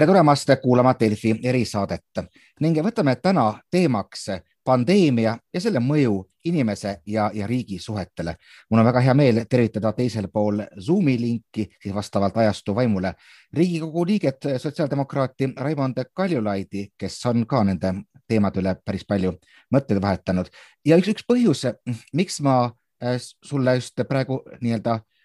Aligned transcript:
tere 0.00 0.06
tulemast 0.06 0.48
kuulama 0.62 0.94
Delfi 1.00 1.34
erisaadet 1.44 2.20
ning 2.64 2.78
võtame 2.80 3.12
täna 3.20 3.42
teemaks 3.70 4.30
pandeemia 4.64 5.34
ja 5.52 5.60
selle 5.60 5.82
mõju 5.84 6.22
inimese 6.48 6.94
ja, 7.06 7.26
ja 7.34 7.46
riigi 7.46 7.76
suhetele. 7.78 8.34
mul 8.70 8.80
on 8.80 8.86
väga 8.86 9.00
hea 9.00 9.14
meel 9.14 9.42
tervitada 9.44 9.92
teisel 9.92 10.30
pool 10.32 10.62
Zoomi 10.80 11.18
linki 11.20 11.66
siis 11.82 11.94
vastavalt 11.94 12.36
ajastu 12.36 12.74
vaimule 12.74 13.12
Riigikogu 13.52 14.06
liiget, 14.06 14.48
sotsiaaldemokraati 14.56 15.52
Raimond 15.56 16.00
Kaljulaidi, 16.14 16.88
kes 16.96 17.26
on 17.26 17.46
ka 17.46 17.64
nende 17.64 17.92
teemade 18.28 18.60
üle 18.60 18.74
päris 18.84 19.04
palju 19.04 19.34
mõtteid 19.74 20.00
vahetanud 20.00 20.48
ja 20.84 20.96
üks, 20.96 21.12
üks 21.12 21.28
põhjus, 21.28 21.66
miks 22.14 22.40
ma 22.40 22.72
äh, 23.04 23.20
sulle 23.44 23.76
just 23.76 24.00
praegu 24.08 24.40
nii-öelda 24.62 25.00
Äh, 25.00 25.16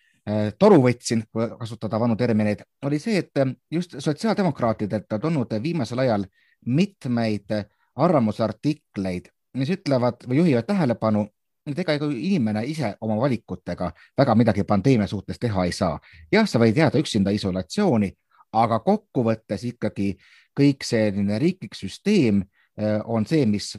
toru 0.60 0.82
võtsin, 0.82 1.24
kui 1.32 1.46
kasutada 1.60 2.00
vanu 2.02 2.16
termineid, 2.18 2.64
oli 2.86 3.00
see, 3.00 3.20
et 3.22 3.38
äh, 3.38 3.54
just 3.72 3.96
sotsiaaldemokraatidelt 4.00 5.14
on 5.14 5.22
tulnud 5.22 5.54
viimasel 5.64 6.02
ajal 6.02 6.26
mitmeid 6.66 7.54
arvamusartikleid, 7.96 9.30
mis 9.54 9.70
ütlevad 9.70 10.26
või 10.28 10.42
juhivad 10.42 10.66
tähelepanu, 10.66 11.28
et 11.70 11.80
ega 11.80 11.96
inimene 12.10 12.66
ise 12.66 12.96
oma 13.02 13.20
valikutega 13.22 13.92
väga 14.18 14.36
midagi 14.36 14.64
pandeemia 14.64 15.08
suhtes 15.08 15.40
teha 15.40 15.66
ei 15.66 15.72
saa. 15.72 16.00
jah, 16.32 16.50
sa 16.50 16.60
võid 16.60 16.78
jääda 16.78 17.00
üksinda 17.00 17.32
isolatsiooni, 17.32 18.12
aga 18.54 18.80
kokkuvõttes 18.80 19.64
ikkagi 19.64 20.16
kõik 20.58 20.84
selline 20.84 21.40
riiklik 21.40 21.78
süsteem 21.78 22.42
äh, 22.42 23.02
on 23.06 23.26
see, 23.26 23.46
mis 23.46 23.76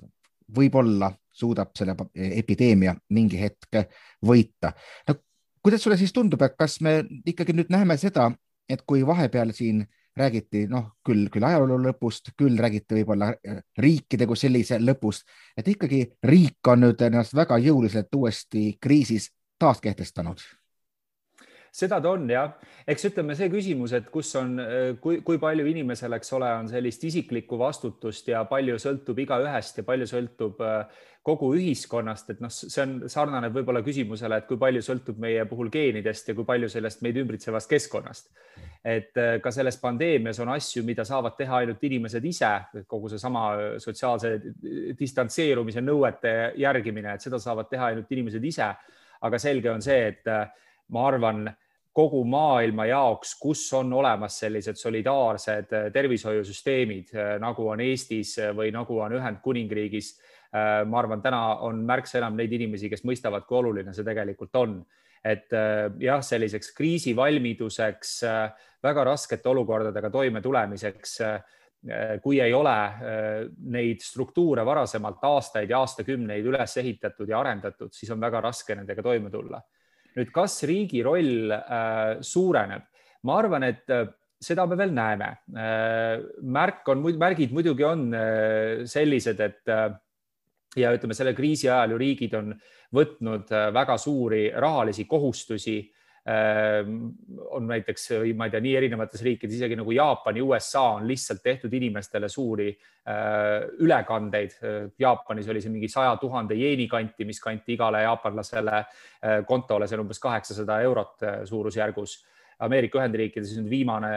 võib-olla 0.57 1.11
suudab 1.33 1.75
selle 1.77 1.97
epideemia 2.15 2.95
mingi 3.11 3.41
hetk 3.41 3.83
võita. 4.25 4.73
no 5.09 5.15
kuidas 5.67 5.83
sulle 5.83 5.97
siis 5.99 6.13
tundub, 6.15 6.43
et 6.47 6.55
kas 6.55 6.79
me 6.81 7.01
ikkagi 7.27 7.55
nüüd 7.57 7.73
näeme 7.75 7.97
seda, 7.99 8.29
et 8.71 8.85
kui 8.87 9.01
vahepeal 9.07 9.51
siin 9.55 9.81
räägiti, 10.17 10.67
noh, 10.71 10.93
küll, 11.05 11.27
küll 11.33 11.45
ajaloo 11.45 11.79
lõpust, 11.83 12.31
küll 12.39 12.55
räägiti 12.59 13.01
võib-olla 13.01 13.33
äh, 13.35 13.59
riikide 13.83 14.29
kui 14.31 14.39
sellise 14.39 14.79
lõpust, 14.81 15.27
et 15.59 15.67
ikkagi 15.75 16.05
riik 16.31 16.71
on 16.71 16.87
nüüd 16.87 17.03
ennast 17.09 17.35
väga 17.35 17.59
jõuliselt 17.65 18.15
uuesti 18.15 18.69
kriisis 18.81 19.33
taaskehtestanud 19.59 20.45
seda 21.77 21.99
ta 22.01 22.13
on 22.15 22.25
jah, 22.31 22.55
eks 22.89 23.11
ütleme 23.11 23.35
see 23.37 23.51
küsimus, 23.53 23.93
et 23.97 24.07
kus 24.13 24.31
on, 24.41 24.55
kui, 25.03 25.21
kui 25.27 25.41
palju 25.41 25.67
inimesel, 25.69 26.17
eks 26.17 26.33
ole, 26.39 26.49
on 26.63 26.71
sellist 26.71 27.05
isiklikku 27.05 27.59
vastutust 27.61 28.31
ja 28.33 28.45
palju 28.49 28.79
sõltub 28.81 29.21
igaühest 29.27 29.83
ja 29.83 29.85
palju 29.87 30.09
sõltub 30.09 30.63
äh, 30.65 31.05
kogu 31.27 31.51
ühiskonnast, 31.59 32.31
et 32.33 32.41
noh, 32.41 32.53
see 32.55 32.83
on 32.85 32.97
sarnane 33.11 33.51
võib-olla 33.53 33.83
küsimusele, 33.85 34.39
et 34.39 34.49
kui 34.49 34.61
palju 34.63 34.83
sõltub 34.87 35.19
meie 35.21 35.45
puhul 35.51 35.69
geenidest 35.75 36.31
ja 36.31 36.37
kui 36.39 36.47
palju 36.49 36.71
sellest 36.73 37.03
meid 37.05 37.19
ümbritsevast 37.21 37.71
keskkonnast. 37.71 38.31
et 38.87 39.19
äh, 39.19 39.37
ka 39.43 39.51
selles 39.51 39.77
pandeemias 39.83 40.39
on 40.41 40.55
asju, 40.55 40.85
mida 40.87 41.05
saavad 41.05 41.37
teha 41.37 41.63
ainult 41.65 41.83
inimesed 41.85 42.25
ise, 42.25 42.53
kogu 42.87 43.11
seesama 43.13 43.49
sotsiaalse 43.83 44.37
distantseerumise 44.99 45.83
nõuete 45.83 46.53
järgimine, 46.57 47.15
et 47.15 47.21
seda 47.21 47.43
saavad 47.43 47.69
teha 47.69 47.93
ainult 47.93 48.13
inimesed 48.13 48.45
ise. 48.45 48.71
aga 49.27 49.39
selge 49.41 49.71
on 49.71 49.83
see, 49.83 50.09
et 50.13 50.29
äh, 50.29 50.47
ma 50.93 51.07
arvan 51.09 51.49
kogu 51.97 52.21
maailma 52.29 52.85
jaoks, 52.91 53.35
kus 53.41 53.65
on 53.77 53.93
olemas 53.97 54.37
sellised 54.43 54.77
solidaarsed 54.77 55.73
äh, 55.73 55.89
tervishoiusüsteemid, 55.95 57.13
äh, 57.17 57.35
nagu 57.41 57.71
on 57.73 57.81
Eestis 57.81 58.35
äh, 58.43 58.53
või 58.57 58.73
nagu 58.75 59.01
on 59.01 59.17
Ühendkuningriigis. 59.21 60.17
ma 60.57 60.99
arvan, 61.03 61.21
täna 61.21 61.59
on 61.67 61.83
märksa 61.85 62.17
enam 62.21 62.37
neid 62.39 62.53
inimesi, 62.55 62.89
kes 62.89 63.03
mõistavad, 63.05 63.43
kui 63.45 63.59
oluline 63.59 63.93
see 63.93 64.05
tegelikult 64.07 64.55
on. 64.57 64.79
et 65.27 65.51
jah, 66.01 66.23
selliseks 66.23 66.71
kriisivalmiduseks, 66.73 68.13
väga 68.83 69.05
raskete 69.05 69.49
olukordadega 69.51 70.11
toimetulemiseks 70.11 71.17
kui 72.23 72.39
ei 72.41 72.55
ole 72.55 72.77
neid 73.75 74.01
struktuure 74.01 74.65
varasemalt 74.65 75.25
aastaid 75.29 75.71
ja 75.71 75.83
aastakümneid 75.83 76.47
üles 76.47 76.77
ehitatud 76.77 77.29
ja 77.29 77.41
arendatud, 77.41 77.93
siis 77.93 78.15
on 78.15 78.23
väga 78.23 78.41
raske 78.47 78.79
nendega 78.79 79.03
toime 79.03 79.35
tulla 79.35 79.61
nüüd, 80.17 80.31
kas 80.35 80.61
riigi 80.69 81.03
roll 81.05 81.53
äh, 81.53 82.21
suureneb? 82.25 82.87
ma 83.27 83.41
arvan, 83.41 83.65
et 83.67 83.91
äh, 83.91 84.07
seda 84.39 84.67
me 84.71 84.77
veel 84.79 84.93
näeme. 84.95 85.31
Äh, 85.51 86.21
märk 86.47 86.87
on, 86.93 87.03
märgid 87.19 87.55
muidugi 87.57 87.87
on 87.89 88.09
sellised, 88.87 89.41
et 89.43 89.73
ja 90.77 90.93
ütleme, 90.95 91.17
selle 91.17 91.35
kriisi 91.35 91.71
ajal 91.71 91.95
ju 91.95 92.01
riigid 92.01 92.37
on 92.39 92.53
võtnud 92.95 93.51
väga 93.75 93.97
suuri 93.99 94.45
rahalisi 94.55 95.07
kohustusi 95.11 95.81
on 96.27 97.67
näiteks, 97.71 98.09
ma 98.35 98.49
ei 98.49 98.51
tea, 98.51 98.61
nii 98.63 98.75
erinevates 98.81 99.23
riikides, 99.23 99.61
isegi 99.61 99.77
nagu 99.79 99.93
Jaapan 99.95 100.41
ja 100.41 100.45
USA 100.45 100.83
on 100.97 101.07
lihtsalt 101.07 101.43
tehtud 101.43 101.73
inimestele 101.79 102.29
suuri 102.29 102.69
äh, 102.73 103.69
ülekandeid. 103.87 104.57
Jaapanis 104.99 105.49
oli 105.53 105.63
see 105.63 105.75
mingi 105.75 105.91
saja 105.93 106.17
tuhande 106.19 106.59
jeeni 106.59 106.89
kanti, 106.91 107.29
mis 107.29 107.39
kanti 107.43 107.77
igale 107.77 108.03
jaapanlasele 108.03 108.79
äh, 108.81 109.43
kontole, 109.47 109.87
see 109.87 109.99
on 109.99 110.07
umbes 110.07 110.23
kaheksasada 110.23 110.81
eurot 110.89 111.23
äh, 111.23 111.45
suurusjärgus 111.47 112.19
Ameerika 112.67 112.99
Ühendriikides 112.99 113.51
nüüd 113.59 113.69
viimane 113.69 114.11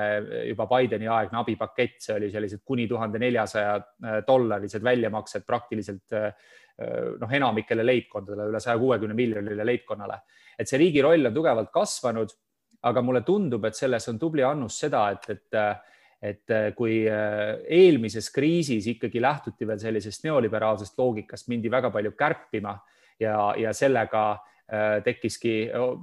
juba 0.47 0.63
Bideni 0.71 1.09
aegne 1.11 1.41
abipakett, 1.41 1.97
see 1.99 2.15
oli 2.15 2.29
sellised 2.31 2.61
kuni 2.63 2.85
tuhande 2.87 3.19
neljasaja 3.19 3.73
dollarised 4.23 4.83
väljamaksed 4.83 5.43
praktiliselt 5.43 6.15
noh, 7.19 7.31
enamikele 7.35 7.83
leibkondadele, 7.83 8.49
üle 8.53 8.61
saja 8.63 8.77
kuuekümne 8.79 9.15
miljonile 9.17 9.65
leibkonnale. 9.67 10.21
Et 10.59 10.67
see 10.67 10.79
riigi 10.79 11.03
roll 11.03 11.27
on 11.27 11.35
tugevalt 11.35 11.71
kasvanud, 11.73 12.33
aga 12.87 13.03
mulle 13.03 13.23
tundub, 13.27 13.65
et 13.67 13.75
selles 13.75 14.07
on 14.11 14.19
tubli 14.19 14.45
annus 14.47 14.79
seda, 14.85 15.07
et, 15.15 15.29
et 15.35 15.63
et 16.19 16.51
kui 16.75 17.05
äh, 17.07 17.61
eelmises 17.71 18.25
kriisis 18.35 18.89
ikkagi 18.91 19.21
lähtuti 19.23 19.63
veel 19.63 19.79
sellisest 19.79 20.25
neoliberaalsest 20.25 20.97
loogikast, 20.99 21.47
mindi 21.47 21.71
väga 21.71 21.93
palju 21.95 22.11
kärpima 22.11 22.73
ja, 23.23 23.53
ja 23.55 23.71
sellega 23.71 24.23
äh, 24.33 24.58
tekkiski, 25.03 25.53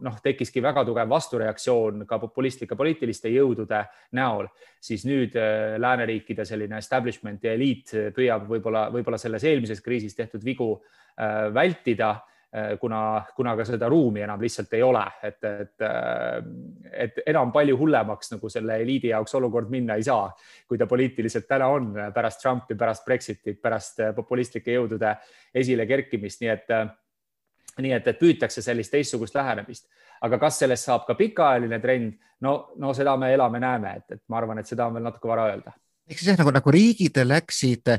noh, 0.02 0.16
tekkiski 0.22 0.62
väga 0.64 0.82
tugev 0.88 1.10
vastureaktsioon 1.10 2.06
ka 2.08 2.18
populistlike 2.18 2.74
poliitiliste 2.78 3.30
jõudude 3.30 3.84
näol, 4.18 4.48
siis 4.82 5.06
nüüd 5.06 5.36
äh, 5.38 5.76
lääneriikide 5.82 6.44
selline 6.48 6.80
establishment 6.82 7.44
ja 7.46 7.54
eliit 7.54 7.94
püüab 8.16 8.48
võib-olla, 8.50 8.88
võib-olla 8.94 9.20
selles 9.22 9.44
eelmises 9.46 9.84
kriisis 9.84 10.18
tehtud 10.18 10.44
vigu 10.44 10.74
vältida 11.16 12.10
Äh, 12.56 12.78
kuna, 12.78 13.24
kuna 13.36 13.56
ka 13.58 13.64
seda 13.66 13.88
ruumi 13.90 14.22
enam 14.24 14.40
lihtsalt 14.40 14.70
ei 14.78 14.82
ole, 14.86 15.02
et, 15.26 15.44
et, 15.44 15.82
äh, 15.82 16.36
et 17.04 17.18
enam 17.28 17.50
palju 17.52 17.74
hullemaks 17.76 18.30
nagu 18.32 18.48
selle 18.48 18.78
eliidi 18.80 19.10
jaoks 19.10 19.34
olukord 19.36 19.68
minna 19.68 19.96
ei 19.98 20.06
saa, 20.06 20.30
kui 20.64 20.78
ta 20.80 20.86
poliitiliselt 20.88 21.48
täna 21.50 21.66
on 21.74 21.90
pärast 22.14 22.40
Trumpi, 22.40 22.78
pärast 22.78 23.04
Brexitit, 23.04 23.58
pärast 23.60 24.00
äh, 24.00 24.14
populistlike 24.16 24.72
jõudude 24.78 25.10
esile 25.52 25.84
kerkimist, 25.90 26.40
nii 26.40 26.52
et 26.54 26.72
nii 27.82 27.96
et, 27.96 28.06
et 28.08 28.20
püütakse 28.20 28.62
sellist 28.64 28.94
teistsugust 28.94 29.34
lähenemist, 29.36 29.88
aga 30.24 30.38
kas 30.40 30.60
sellest 30.62 30.88
saab 30.88 31.06
ka 31.08 31.18
pikaajaline 31.18 31.80
trend? 31.82 32.14
no, 32.40 32.56
no 32.76 32.92
seda 32.94 33.16
me 33.16 33.32
elame-näeme, 33.32 33.96
et, 33.96 34.18
et 34.18 34.22
ma 34.28 34.40
arvan, 34.40 34.58
et 34.60 34.68
seda 34.68 34.86
on 34.86 34.96
veel 34.96 35.06
natuke 35.06 35.28
vara 35.28 35.50
öelda. 35.52 35.72
ehk 36.08 36.18
siis 36.18 36.32
jah, 36.32 36.40
nagu, 36.40 36.52
nagu 36.52 36.72
riigid 36.74 37.16
läksid 37.24 37.94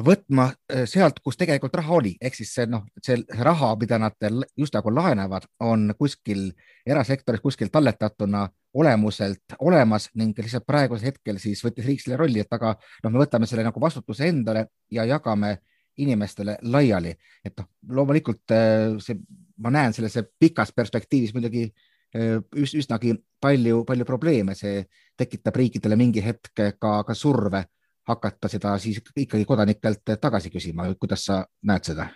võtma 0.00 0.46
äh, 0.72 0.84
sealt, 0.88 1.18
kus 1.24 1.36
tegelikult 1.36 1.74
raha 1.76 1.96
oli, 1.98 2.14
ehk 2.22 2.38
siis 2.38 2.52
see 2.54 2.66
noh, 2.70 2.84
see 3.02 3.18
raha, 3.44 3.74
mida 3.80 3.98
nad 4.00 4.16
just 4.56 4.74
nagu 4.76 4.92
laenavad, 4.94 5.46
on 5.66 5.90
kuskil 5.98 6.50
erasektoris 6.86 7.42
kuskil 7.44 7.68
talletatuna 7.72 8.46
olemuselt 8.74 9.58
olemas 9.58 10.08
ning 10.14 10.38
lihtsalt 10.38 10.66
praegusel 10.66 11.10
hetkel 11.10 11.40
siis 11.42 11.62
võttis 11.64 11.86
riik 11.86 12.04
selle 12.04 12.20
rolli, 12.20 12.40
et 12.40 12.52
aga 12.54 12.76
noh, 13.04 13.10
me 13.10 13.24
võtame 13.24 13.48
selle 13.50 13.66
nagu 13.66 13.82
vastutuse 13.82 14.30
endale 14.30 14.68
ja 14.90 15.04
jagame 15.10 15.58
inimestele 16.04 16.56
laiali, 16.72 17.14
et 17.44 17.56
noh, 17.58 17.70
loomulikult 17.96 18.54
äh, 18.56 18.96
see, 19.02 19.18
ma 19.60 19.72
näen 19.74 19.96
selles 19.96 20.16
pikas 20.38 20.72
perspektiivis 20.76 21.34
muidugi 21.36 21.66
äh, 21.66 22.38
üs, 22.56 22.74
üsnagi 22.78 23.14
palju, 23.40 23.84
palju 23.88 24.08
probleeme, 24.08 24.56
see 24.58 24.84
tekitab 25.18 25.56
riikidele 25.56 25.98
mingi 26.00 26.24
hetk 26.24 26.54
ka, 26.78 26.94
ka 27.04 27.14
surve 27.14 27.64
hakata 28.10 28.48
seda 28.50 28.74
siis 28.80 28.98
ikkagi 29.16 29.44
kodanikelt 29.46 30.16
tagasi 30.20 30.50
küsima, 30.50 30.88
kuidas 30.98 31.28
sa 31.28 31.44
näed 31.68 31.92
seda? 31.92 32.10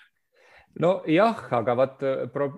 nojah, 0.81 1.45
aga 1.55 1.75
vot 1.79 2.01
pro, 2.33 2.49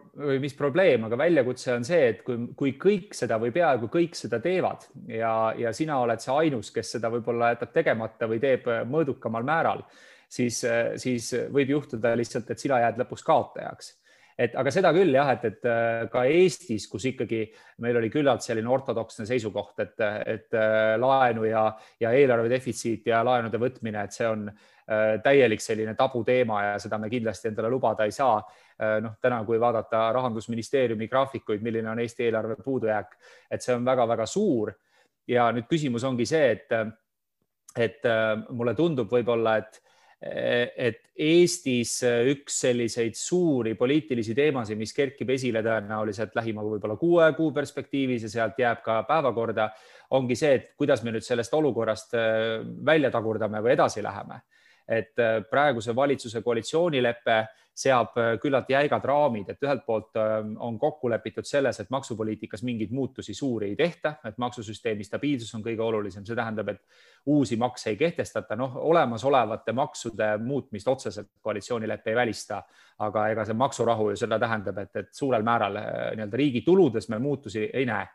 mis 0.41 0.55
probleem, 0.57 1.05
aga 1.05 1.19
väljakutse 1.21 1.75
on 1.75 1.85
see, 1.85 2.01
et 2.15 2.23
kui, 2.25 2.47
kui 2.57 2.73
kõik 2.81 3.17
seda 3.17 3.37
või 3.43 3.53
peaaegu 3.53 3.91
kõik 3.93 4.17
seda 4.17 4.41
teevad 4.41 4.87
ja, 5.13 5.53
ja 5.59 5.73
sina 5.77 5.99
oled 6.01 6.23
see 6.23 6.33
ainus, 6.33 6.71
kes 6.73 6.95
seda 6.97 7.11
võib-olla 7.13 7.53
jätab 7.53 7.75
tegemata 7.75 8.29
või 8.31 8.41
teeb 8.41 8.69
mõõdukamal 8.89 9.45
määral, 9.47 9.85
siis, 10.29 10.63
siis 11.03 11.31
võib 11.53 11.71
juhtuda 11.77 12.17
lihtsalt, 12.19 12.51
et 12.51 12.63
sina 12.63 12.81
jääd 12.83 12.99
lõpuks 13.03 13.25
kaotajaks 13.27 13.95
et 14.37 14.57
aga 14.61 14.73
seda 14.73 14.93
küll 14.93 15.17
jah, 15.17 15.31
et, 15.33 15.45
et 15.49 15.67
äh, 15.71 16.05
ka 16.13 16.27
Eestis, 16.29 16.87
kus 16.93 17.07
ikkagi 17.09 17.41
meil 17.85 17.97
oli 17.97 18.11
küllalt 18.13 18.45
selline 18.45 18.69
ortodoksne 18.73 19.25
seisukoht, 19.29 19.81
et, 19.81 19.95
et 20.29 20.57
äh, 20.57 20.95
laenu 21.01 21.47
ja, 21.49 21.71
ja 22.01 22.13
eelarve 22.17 22.51
defitsiit 22.53 23.09
ja 23.09 23.23
laenude 23.25 23.61
võtmine, 23.61 24.05
et 24.05 24.17
see 24.17 24.29
on 24.29 24.45
äh, 24.51 25.17
täielik 25.25 25.65
selline 25.65 25.97
tabuteema 25.97 26.63
ja 26.67 26.77
seda 26.83 27.01
me 27.01 27.09
kindlasti 27.13 27.51
endale 27.53 27.73
lubada 27.73 28.07
ei 28.07 28.15
saa. 28.15 28.39
noh, 28.77 29.15
täna, 29.25 29.39
kui 29.49 29.57
vaadata 29.57 30.11
rahandusministeeriumi 30.13 31.07
graafikuid, 31.09 31.63
milline 31.65 31.89
on 31.89 32.01
Eesti 32.03 32.27
eelarve 32.27 32.59
puudujääk, 32.61 33.15
et 33.49 33.65
see 33.65 33.73
on 33.73 33.87
väga-väga 33.87 34.27
suur. 34.29 34.75
ja 35.27 35.47
nüüd 35.53 35.65
küsimus 35.65 36.05
ongi 36.05 36.27
see, 36.29 36.51
et 36.53 36.75
et 37.77 38.05
mulle 38.51 38.75
tundub 38.77 39.09
võib-olla, 39.09 39.57
et 39.57 39.81
et 40.23 41.03
Eestis 41.17 41.99
üks 42.33 42.55
selliseid 42.63 43.17
suuri 43.17 43.75
poliitilisi 43.77 44.35
teemasid, 44.37 44.79
mis 44.81 44.95
kerkib 44.97 45.31
esile 45.35 45.61
tõenäoliselt 45.65 46.33
lähima 46.39 46.65
võib-olla 46.65 46.97
kuue 46.97 47.27
kuu 47.37 47.53
perspektiivis 47.57 48.25
ja 48.25 48.31
sealt 48.33 48.59
jääb 48.61 48.81
ka 48.85 49.03
päevakorda, 49.09 49.69
ongi 50.17 50.37
see, 50.37 50.55
et 50.57 50.71
kuidas 50.77 51.05
me 51.05 51.13
nüüd 51.13 51.25
sellest 51.25 51.53
olukorrast 51.55 52.17
välja 52.85 53.11
tagurdame 53.13 53.61
või 53.65 53.75
edasi 53.77 54.05
läheme. 54.05 54.43
et 54.87 55.19
praeguse 55.51 55.91
valitsuse 55.97 56.43
koalitsioonilepe 56.43 57.41
seab 57.77 58.17
äh, 58.17 58.35
küllalt 58.41 58.71
jäigad 58.73 59.05
raamid, 59.05 59.51
et 59.53 59.65
ühelt 59.65 59.83
poolt 59.87 60.17
ähm, 60.17 60.55
on 60.65 60.79
kokku 60.81 61.11
lepitud 61.13 61.45
selles, 61.45 61.81
et 61.81 61.91
maksupoliitikas 61.93 62.63
mingeid 62.65 62.93
muutusi 62.97 63.35
suuri 63.37 63.69
ei 63.73 63.77
tehta, 63.77 64.15
et 64.25 64.39
maksusüsteemi 64.41 65.05
stabiilsus 65.05 65.53
on 65.59 65.65
kõige 65.65 65.85
olulisem, 65.85 66.25
see 66.25 66.39
tähendab, 66.39 66.73
et 66.73 66.81
uusi 67.33 67.59
makse 67.61 67.91
ei 67.93 67.99
kehtestata, 68.01 68.57
noh, 68.57 68.79
olemasolevate 68.89 69.75
maksude 69.77 70.31
muutmist 70.41 70.89
otseselt 70.89 71.35
koalitsioonilepe 71.45 72.15
ei 72.15 72.17
välista, 72.17 72.63
aga 73.05 73.27
ega 73.35 73.45
see 73.45 73.59
maksurahu 73.61 74.09
ju 74.15 74.23
seda 74.25 74.41
tähendab, 74.41 74.81
et, 74.87 74.97
et 75.03 75.13
suurel 75.13 75.45
määral 75.45 75.77
äh, 75.83 75.93
nii-öelda 76.17 76.41
riigi 76.41 76.65
tuludes 76.65 77.11
me 77.13 77.21
muutusi 77.21 77.69
ei 77.73 77.85
näe 77.85 78.09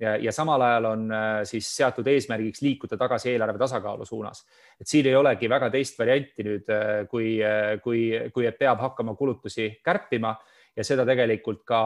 ja, 0.00 0.16
ja 0.16 0.32
samal 0.32 0.62
ajal 0.62 0.84
on 0.92 1.06
äh, 1.12 1.40
siis 1.48 1.68
seatud 1.76 2.06
eesmärgiks 2.06 2.62
liikuda 2.62 2.96
tagasi 2.96 3.32
eelarve 3.32 3.58
tasakaalu 3.58 4.06
suunas. 4.06 4.44
et 4.80 4.86
siin 4.86 5.06
ei 5.06 5.16
olegi 5.16 5.50
väga 5.50 5.70
teist 5.70 5.98
varianti 5.98 6.46
nüüd, 6.46 6.70
äh, 6.70 7.08
kui, 7.10 7.38
äh, 7.42 7.80
kui, 7.82 8.10
kui 8.34 8.46
et 8.46 8.58
peab 8.58 8.80
hakkama 8.80 9.14
kulutusi 9.18 9.70
kärpima 9.84 10.36
ja 10.76 10.84
seda 10.84 11.06
tegelikult 11.06 11.64
ka 11.66 11.82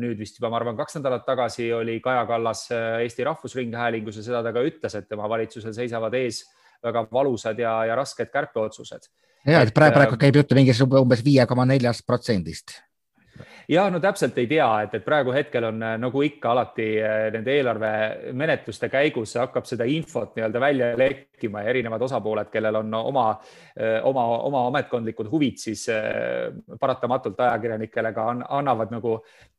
nüüd 0.00 0.18
vist 0.18 0.40
juba, 0.40 0.50
ma 0.50 0.58
arvan, 0.58 0.76
kaks 0.76 0.96
nädalat 0.98 1.26
tagasi 1.26 1.68
oli 1.72 2.00
Kaja 2.02 2.24
Kallas 2.26 2.66
Eesti 2.72 3.24
Rahvusringhäälingus 3.24 4.16
ja 4.18 4.24
seda 4.26 4.40
ta 4.42 4.50
ka 4.52 4.64
ütles, 4.66 4.96
et 4.98 5.06
tema 5.08 5.28
valitsusel 5.30 5.74
seisavad 5.76 6.16
ees 6.18 6.40
väga 6.82 7.04
valusad 7.12 7.60
ja, 7.62 7.76
ja 7.86 7.94
rasked 7.94 8.32
kärpeotsused. 8.32 9.06
ja, 9.46 9.60
et 9.60 9.70
praegu, 9.74 10.00
praegu 10.00 10.18
käib 10.18 10.40
juttu 10.40 10.58
mingisugune 10.58 11.04
umbes 11.04 11.22
viie 11.24 11.46
koma 11.46 11.68
neljast 11.68 12.02
protsendist 12.06 12.80
ja 13.68 13.84
no 13.90 14.00
täpselt 14.00 14.38
ei 14.38 14.46
tea, 14.50 14.66
et, 14.84 14.94
et 14.98 15.04
praegu 15.04 15.32
hetkel 15.34 15.68
on 15.70 15.82
äh, 15.82 15.96
nagu 16.00 16.22
ikka 16.26 16.52
alati 16.52 16.88
äh, 17.00 17.26
nende 17.34 17.54
eelarvemenetluste 17.58 18.90
käigus 18.92 19.34
hakkab 19.40 19.68
seda 19.68 19.86
infot 19.88 20.34
nii-öelda 20.36 20.60
välja 20.60 20.90
lekkima 20.98 21.64
ja 21.64 21.72
erinevad 21.72 22.02
osapooled, 22.04 22.50
kellel 22.52 22.80
on 22.82 22.94
oma, 23.00 23.26
äh, 23.78 23.98
oma, 24.04 24.26
oma 24.48 24.66
ametkondlikud 24.70 25.30
huvid, 25.32 25.60
siis 25.60 25.86
paratamatult 26.80 27.40
ajakirjanikele 27.40 28.12
ka 28.16 28.28
annavad 28.58 28.92
nagu, 28.92 29.18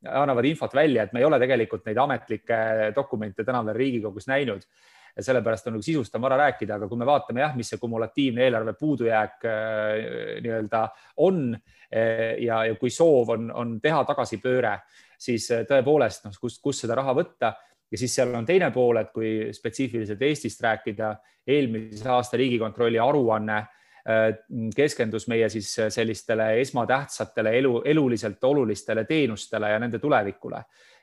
annavad 0.09 0.45
infot 0.45 0.73
välja, 0.75 1.05
et 1.05 1.13
me 1.13 1.21
ei 1.23 1.29
ole 1.29 1.39
tegelikult 1.41 1.85
neid 1.85 2.01
ametlikke 2.01 2.59
dokumente 2.95 3.45
täna 3.45 3.63
veel 3.65 3.79
Riigikogus 3.79 4.29
näinud 4.29 4.65
ja 5.15 5.23
sellepärast 5.23 5.67
on 5.67 5.77
nagu 5.77 5.85
sisust 5.85 6.15
on 6.15 6.21
vara 6.25 6.37
rääkida, 6.43 6.75
aga 6.75 6.89
kui 6.91 6.99
me 6.99 7.07
vaatame 7.07 7.41
jah, 7.41 7.55
mis 7.55 7.69
see 7.71 7.79
kumulatiivne 7.79 8.43
eelarve 8.43 8.73
puudujääk 8.79 9.47
nii-öelda 10.43 10.87
on 11.23 11.55
Eh, 11.95 12.43
ja, 12.43 12.63
ja 12.65 12.75
kui 12.79 12.89
soov 12.91 13.29
on, 13.35 13.51
on 13.55 13.77
teha 13.81 14.01
tagasipööre, 14.07 14.73
siis 15.21 15.47
eh, 15.53 15.63
tõepoolest, 15.69 16.25
noh, 16.25 16.35
kust, 16.41 16.59
kust 16.63 16.83
seda 16.83 16.97
raha 16.99 17.13
võtta. 17.15 17.53
Ja 17.91 17.99
siis 18.01 18.15
seal 18.17 18.33
on 18.35 18.47
teine 18.47 18.71
pool, 18.73 18.97
et 18.99 19.13
kui 19.13 19.53
spetsiifiliselt 19.53 20.21
Eestist 20.25 20.63
rääkida, 20.65 21.13
eelmise 21.47 22.09
aasta 22.09 22.37
Riigikontrolli 22.41 22.99
aruanne 22.99 23.61
keskendus 24.75 25.23
meie 25.31 25.47
siis 25.49 25.71
sellistele 25.89 26.59
esmatähtsatele 26.61 27.55
elu, 27.57 27.71
eluliselt 27.89 28.43
olulistele 28.45 29.01
teenustele 29.09 29.71
ja 29.71 29.79
nende 29.81 29.97
tulevikule 30.01 30.59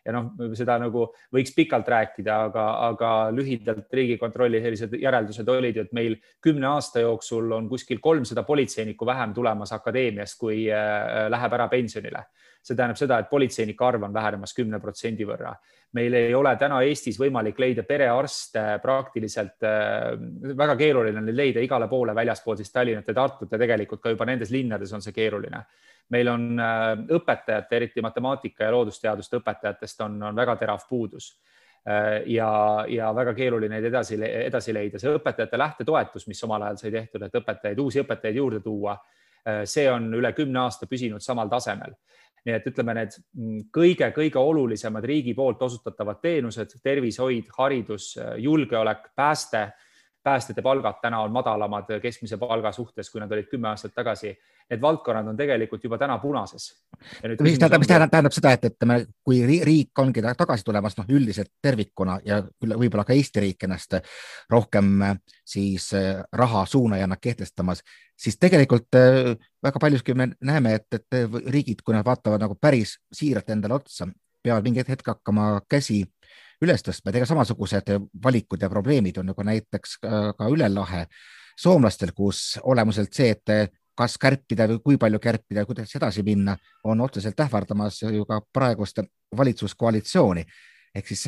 ja 0.06 0.14
noh, 0.14 0.32
seda 0.58 0.76
nagu 0.82 1.06
võiks 1.34 1.54
pikalt 1.54 1.88
rääkida, 1.88 2.38
aga, 2.48 2.66
aga 2.88 3.10
lühidalt 3.34 3.92
Riigikontrolli 3.94 4.60
sellised 4.64 4.96
järeldused 4.98 5.48
olid 5.48 5.78
ju, 5.78 5.86
et 5.86 5.96
meil 5.96 6.16
kümne 6.42 6.68
aasta 6.72 7.04
jooksul 7.04 7.52
on 7.58 7.68
kuskil 7.70 8.02
kolmsada 8.02 8.42
politseinikku 8.46 9.06
vähem 9.06 9.34
tulemas 9.34 9.74
akadeemiast, 9.76 10.38
kui 10.40 10.64
äh, 10.70 11.28
läheb 11.32 11.58
ära 11.58 11.68
pensionile. 11.72 12.26
See 12.62 12.76
tähendab 12.78 12.98
seda, 12.98 13.18
et 13.18 13.30
politseinike 13.30 13.84
arv 13.84 14.04
on 14.06 14.14
vähenemas 14.14 14.54
kümne 14.54 14.80
protsendi 14.80 15.26
võrra. 15.26 15.54
meil 15.92 16.14
ei 16.14 16.34
ole 16.34 16.56
täna 16.56 16.80
Eestis 16.82 17.18
võimalik 17.20 17.58
leida 17.58 17.82
perearste 17.82 18.78
praktiliselt 18.82 19.62
äh,, 19.66 20.12
väga 20.56 20.76
keeruline 20.76 21.18
on 21.18 21.32
leida 21.36 21.60
igale 21.60 21.88
poole 21.88 22.14
väljaspool 22.14 22.56
siis 22.56 22.72
Tallinnat 22.72 23.08
ja 23.08 23.14
Tartut 23.14 23.52
ja 23.52 23.58
tegelikult 23.58 24.00
ka 24.00 24.10
juba 24.10 24.24
nendes 24.24 24.50
linnades 24.50 24.92
on 24.92 25.02
see 25.02 25.12
keeruline 25.12 25.64
meil 26.12 26.28
on 26.28 26.60
äh, 26.60 26.92
õpetajate, 27.16 27.76
eriti 27.76 28.04
matemaatika 28.04 28.66
ja 28.66 28.74
loodusteaduste 28.74 29.40
õpetajatest 29.40 30.04
on, 30.04 30.20
on 30.28 30.36
väga 30.36 30.56
terav 30.60 30.84
puudus 30.88 31.32
äh, 31.88 32.22
ja, 32.34 32.50
ja 32.88 33.10
väga 33.16 33.34
keeruline 33.38 33.76
neid 33.76 33.88
edasi, 33.90 34.18
edasi 34.20 34.74
leida. 34.74 35.00
see 35.00 35.12
õpetajate 35.16 35.60
lähtetoetus, 35.60 36.28
mis 36.28 36.44
omal 36.44 36.68
ajal 36.68 36.80
sai 36.82 36.94
tehtud, 36.94 37.26
et 37.26 37.40
õpetajaid, 37.42 37.82
uusi 37.82 38.02
õpetajaid 38.04 38.40
juurde 38.42 38.62
tuua, 38.64 38.96
see 39.66 39.88
on 39.90 40.04
üle 40.14 40.30
kümne 40.36 40.60
aasta 40.62 40.86
püsinud 40.86 41.22
samal 41.24 41.48
tasemel. 41.50 41.96
Nii 42.46 42.54
et 42.56 42.64
ütleme, 42.66 42.94
need 42.98 43.16
kõige-kõige 43.74 44.40
olulisemad 44.40 45.04
riigi 45.06 45.34
poolt 45.34 45.62
osutatavad 45.62 46.18
teenused, 46.22 46.74
tervishoid, 46.82 47.52
haridus, 47.58 48.16
julgeolek, 48.42 49.12
pääste 49.16 49.68
päästjate 50.22 50.62
palgad 50.62 50.94
täna 51.02 51.20
on 51.20 51.32
madalamad 51.32 51.84
keskmise 52.02 52.36
palga 52.38 52.72
suhtes, 52.72 53.10
kui 53.10 53.20
nad 53.20 53.32
olid 53.32 53.48
kümme 53.50 53.68
aastat 53.68 53.94
tagasi. 53.94 54.36
Need 54.70 54.80
valdkonnad 54.80 55.26
on 55.28 55.36
tegelikult 55.36 55.84
juba 55.84 55.98
täna 55.98 56.18
punases. 56.18 56.68
mis 57.40 57.58
tähendab, 57.58 57.80
mis 57.82 57.88
tähendab, 57.88 58.10
tähendab 58.10 58.32
seda, 58.32 58.52
et 58.52 58.64
ütleme, 58.70 59.00
kui 59.24 59.42
riik 59.64 59.98
ongi 59.98 60.22
tagasi 60.22 60.64
tulemas, 60.64 60.96
noh, 60.96 61.10
üldiselt 61.10 61.50
tervikuna 61.62 62.20
ja 62.24 62.40
küll 62.42 62.76
võib-olla 62.78 63.04
ka 63.04 63.12
Eesti 63.12 63.42
riik 63.42 63.66
ennast 63.66 63.98
rohkem 64.50 65.02
siis 65.44 65.90
äh, 65.98 66.22
raha 66.32 66.64
suunajana 66.66 67.18
kehtestamas, 67.20 67.82
siis 68.22 68.38
tegelikult 68.40 68.94
äh, 68.98 69.32
väga 69.62 69.82
paljuski 69.82 70.14
me 70.14 70.30
näeme, 70.40 70.76
et, 70.78 70.88
et 70.94 71.18
riigid, 71.50 71.82
kui 71.84 71.94
nad 71.96 72.06
vaatavad 72.06 72.42
nagu 72.42 72.56
päris 72.60 72.96
siiralt 73.12 73.50
endale 73.50 73.80
otsa, 73.80 74.08
peavad 74.42 74.66
mingi 74.66 74.84
hetk 74.88 75.12
hakkama 75.14 75.62
käsi 75.70 76.02
üles 76.62 76.84
tõstma, 76.86 77.10
ega 77.14 77.26
samasugused 77.26 77.94
valikud 78.22 78.62
ja 78.62 78.70
probleemid 78.70 79.18
on 79.18 79.32
nagu 79.32 79.46
näiteks 79.46 79.98
ka 80.02 80.50
üle 80.50 80.68
lahe 80.70 81.06
soomlastel, 81.58 82.12
kus 82.14 82.58
olemuselt 82.62 83.14
see, 83.14 83.34
et 83.34 83.72
kas 83.98 84.14
kärpida 84.18 84.68
või 84.70 84.80
kui 84.84 84.98
palju 85.00 85.20
kärpida 85.22 85.66
kuidas 85.68 85.90
edasi 85.98 86.22
minna, 86.26 86.56
on 86.88 87.00
otseselt 87.04 87.40
ähvardamas 87.44 88.00
ju 88.02 88.24
ka 88.28 88.40
praegust 88.52 89.02
valitsuskoalitsiooni. 89.36 90.44
ehk 90.94 91.06
siis 91.08 91.26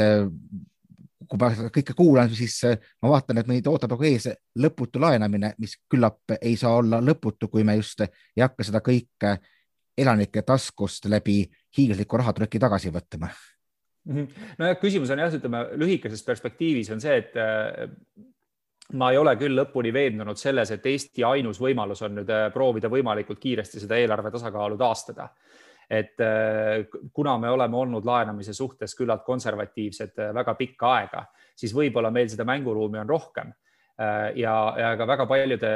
kui 1.28 1.40
ma 1.40 1.50
kõike 1.72 1.96
kuulan, 1.96 2.30
siis 2.34 2.60
ma 3.02 3.14
vaatan, 3.14 3.38
et 3.40 3.48
meid 3.50 3.66
ootab 3.70 3.94
nagu 3.94 4.06
ees 4.08 4.28
lõputu 4.60 5.02
laenamine, 5.02 5.54
mis 5.58 5.78
küllap 5.90 6.36
ei 6.40 6.56
saa 6.60 6.76
olla 6.82 7.00
lõputu, 7.04 7.48
kui 7.52 7.64
me 7.64 7.76
just 7.80 8.04
ei 8.06 8.42
hakka 8.42 8.66
seda 8.66 8.82
kõike 8.84 9.38
elanike 9.98 10.42
taskust 10.42 11.06
läbi 11.06 11.42
hiiglasliku 11.76 12.18
rahatrüki 12.18 12.58
tagasi 12.62 12.90
võtma 12.94 13.30
Mhm. 14.04 14.24
nojah, 14.58 14.76
küsimus 14.76 15.10
on 15.14 15.22
jah, 15.22 15.32
ütleme 15.32 15.62
lühikeses 15.80 16.20
perspektiivis 16.26 16.90
on 16.92 17.00
see, 17.00 17.14
et 17.22 17.36
äh, 17.40 17.86
ma 19.00 19.10
ei 19.12 19.16
ole 19.16 19.32
küll 19.40 19.56
lõpuni 19.56 19.94
veendunud 19.96 20.36
selles, 20.36 20.74
et 20.74 20.84
Eesti 20.86 21.24
ainus 21.24 21.60
võimalus 21.62 22.04
on 22.04 22.18
nüüd 22.18 22.32
äh, 22.32 22.50
proovida 22.52 22.90
võimalikult 22.92 23.40
kiiresti 23.40 23.80
seda 23.80 23.96
eelarve 23.96 24.32
tasakaalu 24.34 24.76
taastada. 24.80 25.30
Et 25.90 26.20
äh, 26.20 26.86
kuna 27.12 27.36
me 27.38 27.50
oleme 27.50 27.76
olnud 27.76 28.06
laenamise 28.06 28.54
suhtes 28.56 28.96
küllalt 28.98 29.24
konservatiivsed 29.26 30.18
väga 30.34 30.54
pikka 30.58 30.94
aega, 30.98 31.26
siis 31.56 31.74
võib-olla 31.76 32.10
meil 32.14 32.28
seda 32.32 32.46
mänguruumi 32.48 33.02
on 33.02 33.08
rohkem. 33.08 33.52
Ja, 34.34 34.52
ja 34.74 34.88
ka 34.98 35.06
väga 35.06 35.22
paljude 35.30 35.68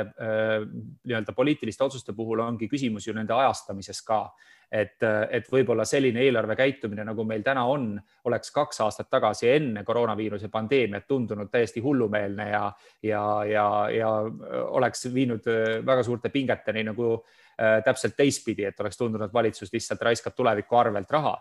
nii-öelda 1.06 1.30
poliitiliste 1.36 1.84
otsuste 1.84 2.10
puhul 2.18 2.40
ongi 2.42 2.66
küsimus 2.66 3.06
ju 3.06 3.12
nende 3.14 3.30
ajastamises 3.36 4.00
ka. 4.02 4.24
Et, 4.68 5.00
et 5.30 5.46
võib-olla 5.48 5.86
selline 5.88 6.20
eelarve 6.26 6.52
käitumine, 6.58 7.04
nagu 7.06 7.24
meil 7.24 7.40
täna 7.46 7.62
on, 7.70 7.94
oleks 8.28 8.50
kaks 8.52 8.82
aastat 8.84 9.08
tagasi 9.08 9.48
enne 9.48 9.84
koroonaviiruse 9.86 10.50
pandeemiat 10.52 11.06
tundunud 11.08 11.48
täiesti 11.48 11.80
hullumeelne 11.80 12.50
ja, 12.50 12.64
ja, 13.06 13.22
ja, 13.48 13.64
ja 13.94 14.10
oleks 14.76 15.08
viinud 15.14 15.48
äh, 15.48 15.78
väga 15.86 16.04
suurte 16.04 16.28
pingeteni 16.34 16.84
nagu 16.90 17.14
äh, 17.14 17.47
täpselt 17.84 18.14
teistpidi, 18.16 18.64
et 18.68 18.80
oleks 18.80 18.96
tundunud, 18.96 19.32
valitsus 19.32 19.72
lihtsalt 19.72 20.02
raiskab 20.06 20.36
tuleviku 20.36 20.76
arvelt 20.78 21.10
raha. 21.10 21.36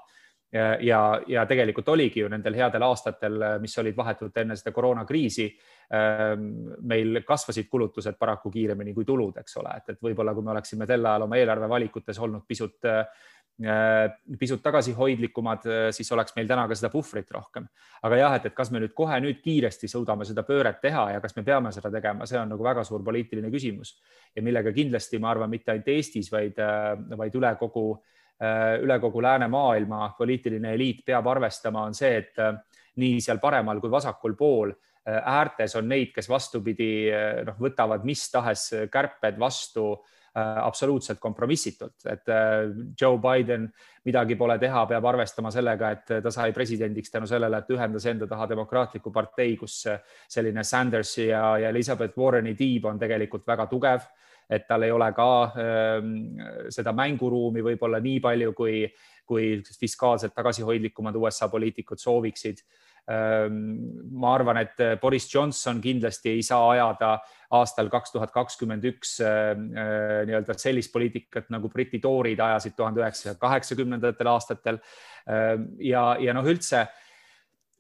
Ja, 0.54 0.78
ja, 0.80 1.00
ja 1.28 1.42
tegelikult 1.46 1.90
oligi 1.92 2.22
ju 2.22 2.30
nendel 2.32 2.56
headel 2.56 2.84
aastatel, 2.88 3.42
mis 3.60 3.74
olid 3.82 3.98
vahetult 3.98 4.38
enne 4.40 4.56
seda 4.56 4.72
koroonakriisi, 4.72 5.48
ähm, 5.94 6.46
meil 6.88 7.20
kasvasid 7.28 7.68
kulutused 7.68 8.16
paraku 8.20 8.52
kiiremini 8.54 8.94
kui 8.96 9.06
tulud, 9.06 9.36
eks 9.42 9.58
ole, 9.60 9.74
et, 9.82 9.92
et 9.92 10.08
võib-olla 10.08 10.32
kui 10.34 10.48
me 10.48 10.54
oleksime 10.56 10.88
sel 10.88 11.04
ajal 11.04 11.28
oma 11.28 11.42
eelarvevalikutes 11.42 12.22
olnud 12.24 12.48
pisut 12.48 12.88
äh, 12.88 13.04
pisut 14.38 14.62
tagasihoidlikumad, 14.62 15.64
siis 15.96 16.12
oleks 16.14 16.36
meil 16.36 16.46
täna 16.46 16.68
ka 16.70 16.76
seda 16.78 16.92
puhvrit 16.94 17.32
rohkem. 17.34 17.66
aga 18.06 18.20
jah, 18.20 18.36
et, 18.38 18.46
et 18.46 18.54
kas 18.54 18.70
me 18.70 18.84
nüüd 18.84 18.94
kohe 18.94 19.18
nüüd 19.24 19.40
kiiresti 19.42 19.90
suudame 19.90 20.28
seda 20.30 20.44
pööret 20.46 20.78
teha 20.82 21.08
ja 21.16 21.22
kas 21.24 21.34
me 21.36 21.42
peame 21.44 21.72
seda 21.74 21.90
tegema, 21.90 22.28
see 22.30 22.38
on 22.38 22.54
nagu 22.54 22.64
väga 22.64 22.84
suur 22.86 23.02
poliitiline 23.04 23.50
küsimus 23.50 23.96
ja 24.36 24.44
millega 24.46 24.70
kindlasti 24.76 25.18
ma 25.18 25.32
arvan, 25.32 25.50
mitte 25.50 25.74
ainult 25.74 25.90
Eestis, 25.90 26.30
vaid, 26.32 26.62
vaid 27.18 27.40
üle 27.42 27.56
kogu 27.58 27.88
äh, 27.96 28.18
Äh, 28.38 28.84
üle 28.86 29.00
kogu 29.02 29.22
läänemaailma 29.26 30.12
poliitiline 30.18 30.76
eliit 30.76 31.00
peab 31.06 31.26
arvestama, 31.26 31.88
on 31.90 31.96
see, 31.98 32.20
et 32.20 32.38
äh, 32.38 32.52
nii 33.02 33.16
seal 33.18 33.40
paremal 33.42 33.80
kui 33.82 33.90
vasakul 33.90 34.36
pool 34.38 34.76
äärtes 35.08 35.72
on 35.80 35.88
neid, 35.88 36.10
kes 36.12 36.28
vastupidi 36.28 37.08
noh, 37.48 37.56
võtavad 37.64 38.04
mis 38.04 38.26
tahes 38.28 38.66
kärped 38.92 39.38
vastu 39.40 39.86
absoluutselt 40.38 41.20
kompromissitult, 41.20 42.06
et 42.12 42.30
Joe 43.02 43.18
Biden 43.18 43.64
midagi 44.06 44.36
pole 44.38 44.58
teha, 44.62 44.84
peab 44.86 45.06
arvestama 45.10 45.50
sellega, 45.52 45.90
et 45.96 46.12
ta 46.24 46.32
sai 46.32 46.54
presidendiks 46.54 47.12
tänu 47.12 47.28
sellele, 47.28 47.58
et 47.58 47.74
ühendas 47.74 48.06
enda 48.06 48.28
taha 48.30 48.46
demokraatliku 48.54 49.12
partei, 49.12 49.56
kus 49.58 49.82
selline 50.30 50.64
Sandersi 50.64 51.28
ja, 51.32 51.44
ja 51.64 51.74
Elizabeth 51.74 52.18
Warreni 52.20 52.54
tiib 52.56 52.86
on 52.86 53.00
tegelikult 53.02 53.48
väga 53.48 53.66
tugev 53.72 54.06
et 54.50 54.68
tal 54.68 54.86
ei 54.88 54.92
ole 54.92 55.10
ka 55.16 55.30
ähm, 55.60 56.12
seda 56.72 56.94
mänguruumi 56.96 57.64
võib-olla 57.66 58.00
nii 58.04 58.20
palju, 58.24 58.54
kui, 58.56 58.86
kui 59.28 59.50
fiskaalselt 59.80 60.36
tagasihoidlikumad 60.36 61.16
USA 61.20 61.50
poliitikud 61.52 62.00
sooviksid. 62.00 62.64
ähm, 62.64 62.87
ma 63.08 64.32
arvan, 64.36 64.58
et 64.60 64.82
Boris 65.00 65.30
Johnson 65.32 65.78
kindlasti 65.80 66.34
ei 66.36 66.42
saa 66.44 66.74
ajada 66.74 67.14
aastal 67.56 67.90
kaks 67.92 68.12
tuhat 68.12 68.32
kakskümmend 68.36 68.86
üks 68.90 69.18
äh, 69.24 69.54
äh, 69.56 70.22
nii-öelda 70.28 70.56
sellist 70.60 70.92
poliitikat, 70.94 71.48
nagu 71.54 71.72
Briti 71.72 72.02
toorid 72.04 72.40
ajasid 72.44 72.76
tuhande 72.76 73.02
üheksasaja 73.04 73.38
kaheksakümnendatel 73.40 74.32
aastatel. 74.34 74.80
Ähm, 75.30 75.70
ja, 75.84 76.10
ja 76.20 76.36
noh, 76.36 76.48
üldse 76.48 76.84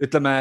ütleme, 0.03 0.35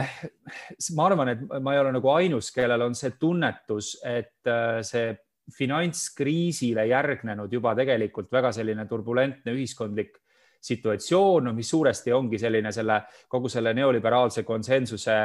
ma 0.94 1.06
arvan, 1.08 1.32
et 1.32 1.44
ma 1.64 1.74
ei 1.74 1.80
ole 1.80 1.94
nagu 1.96 2.12
ainus, 2.12 2.52
kellel 2.54 2.86
on 2.86 2.94
see 2.98 3.16
tunnetus, 3.18 3.96
et 4.06 4.46
äh, 4.50 4.82
see 4.86 5.10
finantskriisile 5.56 6.86
järgnenud 6.90 7.52
juba 7.54 7.74
tegelikult 7.78 8.30
väga 8.34 8.50
selline 8.54 8.86
turbulentne 8.90 9.54
ühiskondlik 9.54 10.16
situatsioon, 10.66 11.52
mis 11.54 11.70
suuresti 11.70 12.12
ongi 12.12 12.38
selline 12.38 12.72
selle 12.74 13.00
kogu 13.28 13.50
selle 13.52 13.74
neoliberaalse 13.76 14.42
konsensuse 14.46 15.18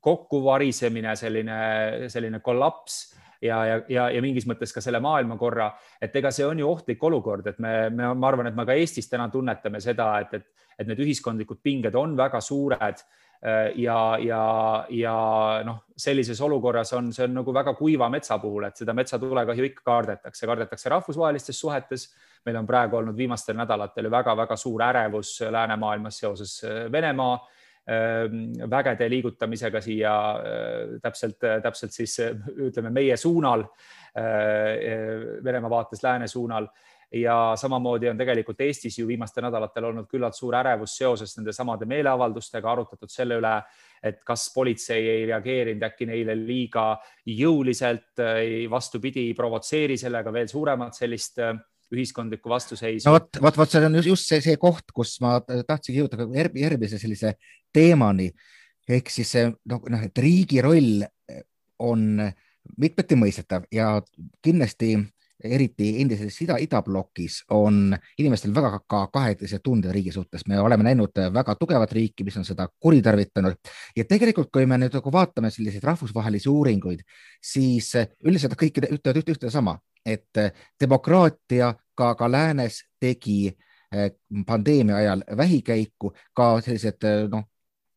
kokkuvarisemine, 0.00 1.12
selline, 1.16 1.58
selline 2.10 2.40
kollaps 2.42 2.96
ja, 3.42 3.58
ja, 3.68 3.80
ja, 3.92 4.06
ja 4.10 4.22
mingis 4.24 4.46
mõttes 4.48 4.72
ka 4.72 4.80
selle 4.82 5.02
maailmakorra, 5.04 5.68
et 6.02 6.16
ega 6.16 6.32
see 6.32 6.46
on 6.48 6.62
ju 6.62 6.70
ohtlik 6.70 7.02
olukord, 7.04 7.46
et 7.52 7.60
me, 7.60 7.74
me, 7.90 8.14
ma 8.14 8.30
arvan, 8.30 8.48
et 8.48 8.56
me 8.56 8.64
ka 8.66 8.76
Eestis 8.78 9.10
täna 9.10 9.28
tunnetame 9.30 9.82
seda, 9.84 10.08
et, 10.24 10.40
et, 10.40 10.64
et 10.80 10.88
need 10.88 11.04
ühiskondlikud 11.04 11.60
pinged 11.62 11.94
on 12.00 12.16
väga 12.18 12.40
suured 12.42 13.04
Äh, 13.46 13.72
ja, 13.76 14.16
ja, 14.24 14.86
ja 14.88 15.14
noh, 15.66 15.82
sellises 15.96 16.40
olukorras 16.40 16.94
on, 16.96 17.10
see 17.12 17.26
on 17.26 17.34
nagu 17.36 17.52
väga 17.52 17.74
kuiva 17.76 18.06
metsa 18.08 18.38
puhul, 18.40 18.64
et 18.70 18.80
seda 18.80 18.94
metsatulekahju 18.96 19.66
ikka 19.68 19.84
kardetakse, 19.84 20.46
kardetakse 20.48 20.92
rahvusvahelistes 20.92 21.60
suhetes. 21.60 22.06
Meil 22.44 22.60
on 22.60 22.68
praegu 22.68 23.00
olnud 23.00 23.16
viimastel 23.16 23.56
nädalatel 23.56 24.10
väga-väga 24.12 24.56
suur 24.60 24.82
ärevus 24.84 25.38
läänemaailmas 25.50 26.18
seoses 26.22 26.56
äh, 26.64 26.92
Venemaa 26.92 27.34
ähm, 27.88 28.40
vägede 28.70 29.08
liigutamisega 29.10 29.80
siia 29.84 30.14
äh, 30.30 30.96
täpselt, 31.02 31.38
täpselt 31.62 31.96
siis 31.96 32.18
ütleme 32.56 32.92
meie 32.94 33.16
suunal, 33.16 33.68
Venemaa 35.44 35.70
vaates 35.70 36.04
lääne 36.04 36.28
suunal. 36.30 36.68
Ja 37.14 37.52
samamoodi 37.58 38.08
on 38.08 38.18
tegelikult 38.18 38.60
Eestis 38.62 38.98
ju 38.98 39.06
viimastel 39.06 39.42
nädalatel 39.42 39.84
olnud 39.90 40.06
küllalt 40.10 40.34
suur 40.34 40.54
ärevus 40.58 40.96
seoses 40.98 41.34
nende 41.36 41.52
samade 41.54 41.86
meeleavaldustega, 41.86 42.70
arutatud 42.70 43.10
selle 43.10 43.38
üle, 43.38 43.52
et 44.02 44.22
kas 44.26 44.48
politsei 44.54 45.02
ei 45.12 45.26
reageerinud 45.28 45.82
äkki 45.86 46.08
neile 46.10 46.34
liiga 46.38 46.88
jõuliselt, 47.26 48.22
vastupidi, 48.70 49.28
provotseeri 49.34 49.98
sellega 50.00 50.32
veel 50.34 50.50
suuremat 50.50 50.98
sellist 50.98 51.38
äh, 51.42 51.54
ühiskondlikku 51.94 52.50
vastuseisu. 52.52 53.08
no 53.08 53.16
vot, 53.16 53.40
vot, 53.42 53.62
vot 53.62 53.70
see 53.70 53.86
on 53.86 54.00
just 54.02 54.28
see, 54.30 54.42
see 54.44 54.60
koht, 54.60 54.90
kus 54.94 55.16
ma 55.24 55.38
tahtsingi 55.44 56.02
jõuda 56.02 56.28
järgmise 56.34 57.00
sellise 57.00 57.34
teemani 57.74 58.30
ehk 58.88 59.10
siis 59.10 59.34
noh, 59.64 59.80
noh, 59.80 60.04
et 60.04 60.18
riigi 60.20 60.60
roll 60.64 61.04
on 61.84 62.20
mitmeti 62.80 63.16
mõistetav 63.18 63.66
ja 63.72 63.96
kindlasti 64.44 64.94
eriti 65.44 65.90
endises 66.00 66.36
ida, 66.44 66.56
idablokis 66.62 67.40
on 67.52 67.92
inimestel 68.18 68.54
väga 68.54 68.78
ka 68.88 69.00
kahetised 69.12 69.60
tunded 69.64 69.92
riigi 69.92 70.12
suhtes. 70.12 70.46
me 70.48 70.60
oleme 70.60 70.84
näinud 70.86 71.18
väga 71.32 71.56
tugevat 71.60 71.92
riiki, 71.92 72.24
mis 72.24 72.36
on 72.36 72.44
seda 72.44 72.68
kuritarvitanud 72.80 73.72
ja 73.96 74.04
tegelikult, 74.04 74.50
kui 74.52 74.66
me 74.66 74.78
nüüd 74.78 74.94
nagu 74.94 75.12
vaatame 75.12 75.50
selliseid 75.50 75.84
rahvusvahelisi 75.84 76.48
uuringuid, 76.48 77.02
siis 77.42 77.92
üldiselt 78.24 78.56
kõik 78.56 78.80
ütlevad 78.80 79.20
ühte, 79.20 79.36
ühte 79.36 79.50
sama, 79.50 79.78
et 80.06 80.40
demokraatia 80.80 81.74
ka, 81.94 82.14
ka 82.14 82.30
läänes 82.30 82.82
tegi 83.00 83.48
eh, 83.48 84.10
pandeemia 84.46 84.96
ajal 84.96 85.24
vähikäiku, 85.36 86.12
ka 86.34 86.60
sellised 86.60 87.06
noh, 87.32 87.48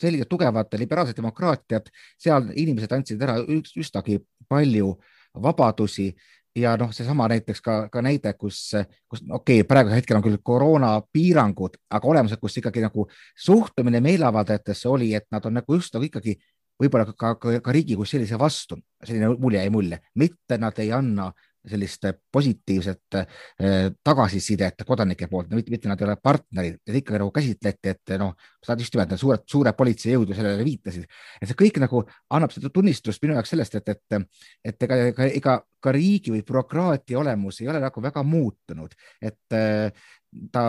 sellised 0.01 0.29
tugevad 0.29 0.73
liberaalsed 0.77 1.17
demokraatiad, 1.17 1.89
seal 2.21 2.51
inimesed 2.55 2.91
andsid 2.93 3.21
ära 3.21 3.37
üsnagi 3.81 4.19
palju 4.49 4.93
vabadusi 5.41 6.11
ja 6.57 6.75
noh, 6.77 6.91
seesama 6.93 7.27
näiteks 7.31 7.61
ka, 7.61 7.77
ka 7.93 8.01
näide, 8.01 8.33
kus, 8.33 8.59
kus 9.09 9.23
okei 9.29 9.61
okay,, 9.61 9.67
praegusel 9.67 9.99
hetkel 9.99 10.17
on 10.17 10.25
küll 10.25 10.39
koroonapiirangud, 10.43 11.77
aga 11.93 12.13
olemused, 12.13 12.41
kus 12.41 12.57
ikkagi 12.61 12.83
nagu 12.85 13.07
suhtumine 13.45 14.01
meeleavaldajatesse 14.05 14.89
oli, 14.89 15.13
et 15.17 15.27
nad 15.33 15.45
on 15.45 15.57
nagu 15.59 15.77
just 15.77 15.93
nagu 15.93 16.07
ikkagi 16.07 16.37
võib-olla 16.81 17.09
ka, 17.09 17.35
ka, 17.41 17.57
ka 17.61 17.73
riigi 17.73 17.97
kui 17.97 18.09
sellise 18.09 18.39
vastu, 18.39 18.77
selline 19.05 19.33
mulje 19.41 19.61
jäi 19.63 19.73
mulje, 19.73 20.01
mitte 20.17 20.57
nad 20.61 20.77
ei 20.81 20.91
anna 20.93 21.31
sellist 21.69 22.07
positiivset 22.33 23.17
eh, 23.19 23.89
tagasisidet 24.03 24.83
kodanike 24.87 25.29
poolt, 25.31 25.53
mitte, 25.53 25.89
nad 25.89 26.01
ei 26.01 26.07
ole 26.07 26.17
partnerid, 26.23 26.79
et 26.87 26.99
ikkagi 27.01 27.21
nagu 27.21 27.31
käsitleti, 27.35 27.93
et 27.93 28.15
noh, 28.21 28.35
sa 28.63 28.77
just 28.79 28.95
nimelt 28.95 29.13
need 29.13 29.21
suured, 29.21 29.45
suured 29.49 29.77
politseijõud 29.77 30.31
ju 30.31 30.37
sellele 30.37 30.67
viitasid, 30.67 31.07
et 31.41 31.49
see 31.49 31.59
kõik 31.63 31.81
nagu 31.83 32.03
annab 32.35 32.53
seda 32.55 32.71
tunnistust 32.73 33.23
minu 33.23 33.37
jaoks 33.37 33.55
sellest, 33.55 33.79
et, 33.79 33.95
et, 33.95 34.29
et 34.71 34.87
ega, 34.87 35.01
ega, 35.13 35.31
ega 35.41 35.57
ka 35.83 35.93
riigi 35.93 36.33
või 36.33 36.43
bürokraatia 36.45 37.19
olemus 37.19 37.61
ei 37.61 37.67
ole 37.69 37.81
nagu 37.83 38.01
väga 38.01 38.23
muutunud, 38.25 38.95
et 39.21 39.57
ta 40.51 40.63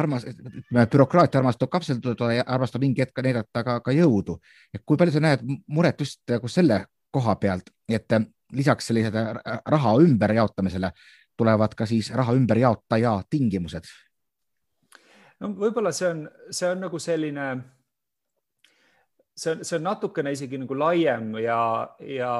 armastab, 0.00 0.34
bürokraatia 0.72 1.40
armastab 1.40 1.70
kapselduda 1.72 2.32
ja 2.38 2.46
armastab 2.46 2.82
mingi 2.82 3.04
hetk 3.04 3.22
näidata 3.24 3.64
ka, 3.64 3.78
ka 3.84 3.94
jõudu. 3.94 4.38
kui 4.84 4.96
palju 4.96 5.14
sa 5.14 5.22
näed 5.22 5.44
muret 5.66 6.00
just 6.00 6.20
nagu 6.28 6.48
selle 6.48 6.84
koha 7.14 7.36
pealt, 7.40 7.70
et 7.88 8.18
lisaks 8.52 8.86
sellisele 8.90 9.24
raha 9.66 9.94
ümberjaotamisele 10.02 10.92
tulevad 11.38 11.74
ka 11.78 11.86
siis 11.86 12.10
raha 12.14 12.34
ümberjaotaja 12.34 13.14
tingimused? 13.30 13.86
no 15.40 15.52
võib-olla 15.54 15.92
see 15.94 16.08
on, 16.10 16.22
see 16.50 16.68
on 16.72 16.80
nagu 16.82 17.00
selline, 17.02 17.46
see 19.38 19.54
on, 19.54 19.64
see 19.64 19.78
on 19.78 19.86
natukene 19.86 20.34
isegi 20.34 20.60
nagu 20.60 20.78
laiem 20.78 21.32
ja, 21.44 21.60
ja 22.02 22.34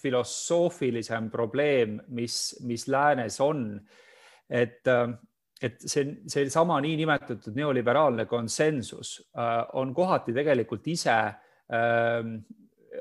filosoofilisem 0.00 1.30
probleem, 1.30 2.00
mis, 2.16 2.40
mis 2.66 2.88
läänes 2.90 3.38
on. 3.44 3.66
et, 4.50 4.88
et 5.62 5.84
see, 5.86 6.16
seesama 6.26 6.80
niinimetatud 6.82 7.54
neoliberaalne 7.54 8.26
konsensus 8.26 9.20
äh, 9.38 9.60
on 9.78 9.94
kohati 9.94 10.34
tegelikult 10.34 10.88
ise 10.90 11.14
äh, 11.14 12.32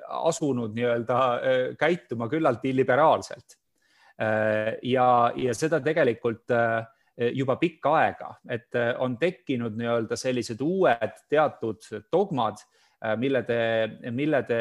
asunud 0.08 0.76
nii-öelda 0.78 1.18
äh, 1.18 1.60
käituma 1.80 2.30
küllalt 2.30 2.66
illiberaalselt. 2.66 3.58
Äh, 4.22 4.78
ja, 4.84 5.32
ja 5.36 5.54
seda 5.58 5.80
tegelikult 5.84 6.52
äh, 6.54 6.86
juba 7.36 7.58
pikka 7.60 7.94
aega, 8.00 8.34
et 8.48 8.76
on 9.04 9.18
tekkinud 9.20 9.76
nii-öelda 9.76 10.16
sellised 10.16 10.62
uued 10.64 11.18
teatud 11.28 11.84
dogmad, 12.12 12.62
millede, 13.20 13.58
millede, 14.16 14.60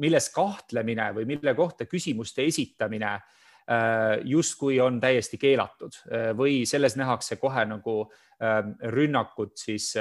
milles 0.00 0.30
kahtlemine 0.32 1.10
või 1.16 1.28
mille 1.28 1.52
kohta 1.56 1.84
küsimuste 1.88 2.44
esitamine 2.48 3.10
justkui 4.24 4.80
on 4.80 4.96
täiesti 5.00 5.36
keelatud 5.40 5.96
või 6.40 6.62
selles 6.68 6.96
nähakse 6.96 7.36
kohe 7.40 7.64
nagu 7.68 7.98
rünnakut 8.96 9.56
siis 9.60 9.92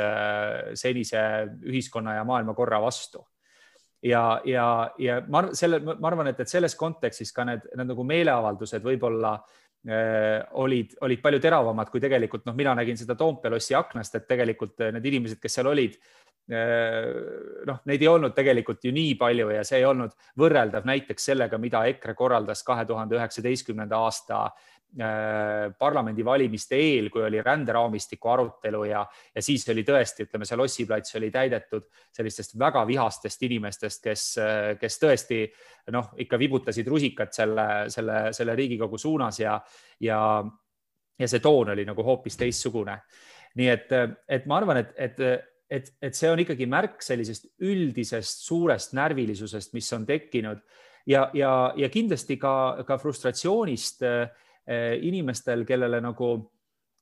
senise 0.80 1.24
ühiskonna 1.68 2.16
ja 2.16 2.28
maailmakorra 2.28 2.80
vastu 2.84 3.24
ja, 4.06 4.24
ja, 4.46 4.66
ja 5.02 5.20
ma 5.32 5.48
selle, 5.58 5.82
ma 5.86 6.10
arvan, 6.10 6.32
et, 6.32 6.42
et 6.44 6.52
selles 6.52 6.78
kontekstis 6.80 7.34
ka 7.36 7.46
need, 7.48 7.66
need 7.76 7.92
nagu 7.92 8.06
meeleavaldused 8.08 8.84
võib-olla 8.86 9.34
äh, 9.38 10.44
olid, 10.62 10.98
olid 11.06 11.24
palju 11.24 11.42
teravamad, 11.44 11.90
kui 11.94 12.04
tegelikult 12.04 12.46
noh, 12.48 12.58
mina 12.58 12.76
nägin 12.78 13.00
seda 13.00 13.18
Toompea 13.20 13.54
lossi 13.54 13.78
aknast, 13.78 14.20
et 14.20 14.30
tegelikult 14.30 14.86
äh, 14.86 14.94
need 14.96 15.10
inimesed, 15.12 15.42
kes 15.42 15.58
seal 15.60 15.72
olid 15.72 15.98
äh,, 16.52 17.10
noh, 17.70 17.82
neid 17.90 18.06
ei 18.06 18.12
olnud 18.12 18.36
tegelikult 18.38 18.86
ju 18.86 18.94
nii 18.96 19.18
palju 19.22 19.50
ja 19.58 19.66
see 19.68 19.82
ei 19.82 19.90
olnud 19.90 20.14
võrreldav 20.40 20.88
näiteks 20.88 21.32
sellega, 21.32 21.62
mida 21.62 21.86
EKRE 21.90 22.18
korraldas 22.18 22.64
kahe 22.68 22.86
tuhande 22.90 23.18
üheksateistkümnenda 23.18 24.04
aasta 24.06 24.46
Äh, 24.48 24.75
parlamendivalimiste 24.96 26.78
eel, 26.80 27.10
kui 27.12 27.24
oli 27.28 27.42
ränderaamistiku 27.44 28.30
arutelu 28.32 28.84
ja, 28.88 29.02
ja 29.36 29.42
siis 29.44 29.66
oli 29.74 29.84
tõesti, 29.84 30.24
ütleme, 30.28 30.48
see 30.48 30.60
Lossi 30.60 30.86
plats 30.88 31.18
oli 31.20 31.32
täidetud 31.34 31.90
sellistest 32.16 32.56
väga 32.60 32.86
vihastest 32.88 33.44
inimestest, 33.44 34.04
kes, 34.04 34.28
kes 34.80 35.00
tõesti 35.02 35.42
noh, 35.92 36.14
ikka 36.24 36.40
vibutasid 36.40 36.88
rusikat 36.88 37.36
selle, 37.36 37.68
selle, 37.92 38.22
selle 38.36 38.56
Riigikogu 38.56 38.98
suunas 39.02 39.42
ja, 39.42 39.58
ja, 40.00 40.22
ja 41.20 41.28
see 41.28 41.44
toon 41.44 41.74
oli 41.75 41.86
nagu 41.88 42.08
hoopis 42.08 42.40
teistsugune. 42.40 42.96
nii 43.56 43.68
et, 43.72 43.92
et 44.30 44.48
ma 44.48 44.62
arvan, 44.62 44.84
et, 44.84 44.96
et 44.96 45.28
et, 45.70 45.88
et 46.02 46.14
see 46.14 46.30
on 46.30 46.40
ikkagi 46.40 46.68
märk 46.70 47.02
sellisest 47.02 47.48
üldisest 47.66 48.44
suurest 48.46 48.94
närvilisusest, 48.94 49.74
mis 49.74 49.88
on 49.98 50.06
tekkinud 50.06 50.62
ja, 51.10 51.30
ja, 51.34 51.52
ja 51.78 51.90
kindlasti 51.90 52.38
ka, 52.42 52.84
ka 52.88 52.98
frustratsioonist 53.02 54.06
eh, 54.06 54.28
inimestel, 54.65 55.62
kellele 55.65 56.00
nagu 56.01 56.29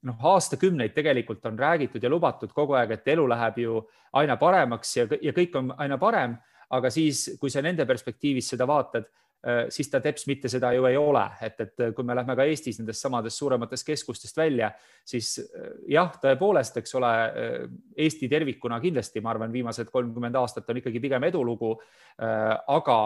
noh, 0.04 0.26
aastakümneid 0.34 0.92
tegelikult 0.92 1.46
on 1.48 1.60
räägitud 1.60 2.04
ja 2.04 2.10
lubatud 2.12 2.52
kogu 2.52 2.76
aeg, 2.76 2.92
et 2.92 3.08
elu 3.14 3.24
läheb 3.32 3.60
ju 3.64 3.78
aina 4.20 4.36
paremaks 4.38 4.98
ja, 4.98 5.06
ja 5.22 5.32
kõik 5.32 5.56
on 5.56 5.70
aina 5.78 5.98
parem, 5.98 6.36
aga 6.76 6.92
siis, 6.92 7.30
kui 7.40 7.54
sa 7.54 7.64
nende 7.64 7.86
perspektiivist 7.88 8.52
seda 8.52 8.68
vaatad, 8.68 9.08
Äh, 9.44 9.66
siis 9.70 9.90
ta 9.92 10.00
teps 10.00 10.24
mitte 10.30 10.48
seda 10.48 10.70
ju 10.72 10.86
ei 10.88 10.96
ole, 10.96 11.22
et, 11.44 11.58
et 11.60 11.82
kui 11.96 12.06
me 12.08 12.16
lähme 12.16 12.32
ka 12.40 12.46
Eestis 12.48 12.78
nendest 12.80 13.04
samadest 13.04 13.42
suurematest 13.42 13.84
keskustest 13.90 14.38
välja, 14.40 14.70
siis 15.04 15.34
äh, 15.42 15.66
jah, 15.92 16.14
tõepoolest, 16.24 16.78
eks 16.80 16.96
ole, 16.96 17.12
Eesti 18.06 18.30
tervikuna 18.32 18.80
kindlasti, 18.80 19.20
ma 19.20 19.34
arvan, 19.34 19.52
viimased 19.52 19.92
kolmkümmend 19.92 20.40
aastat 20.40 20.72
on 20.72 20.80
ikkagi 20.80 21.04
pigem 21.04 21.28
edulugu. 21.28 21.76
aga 22.68 22.98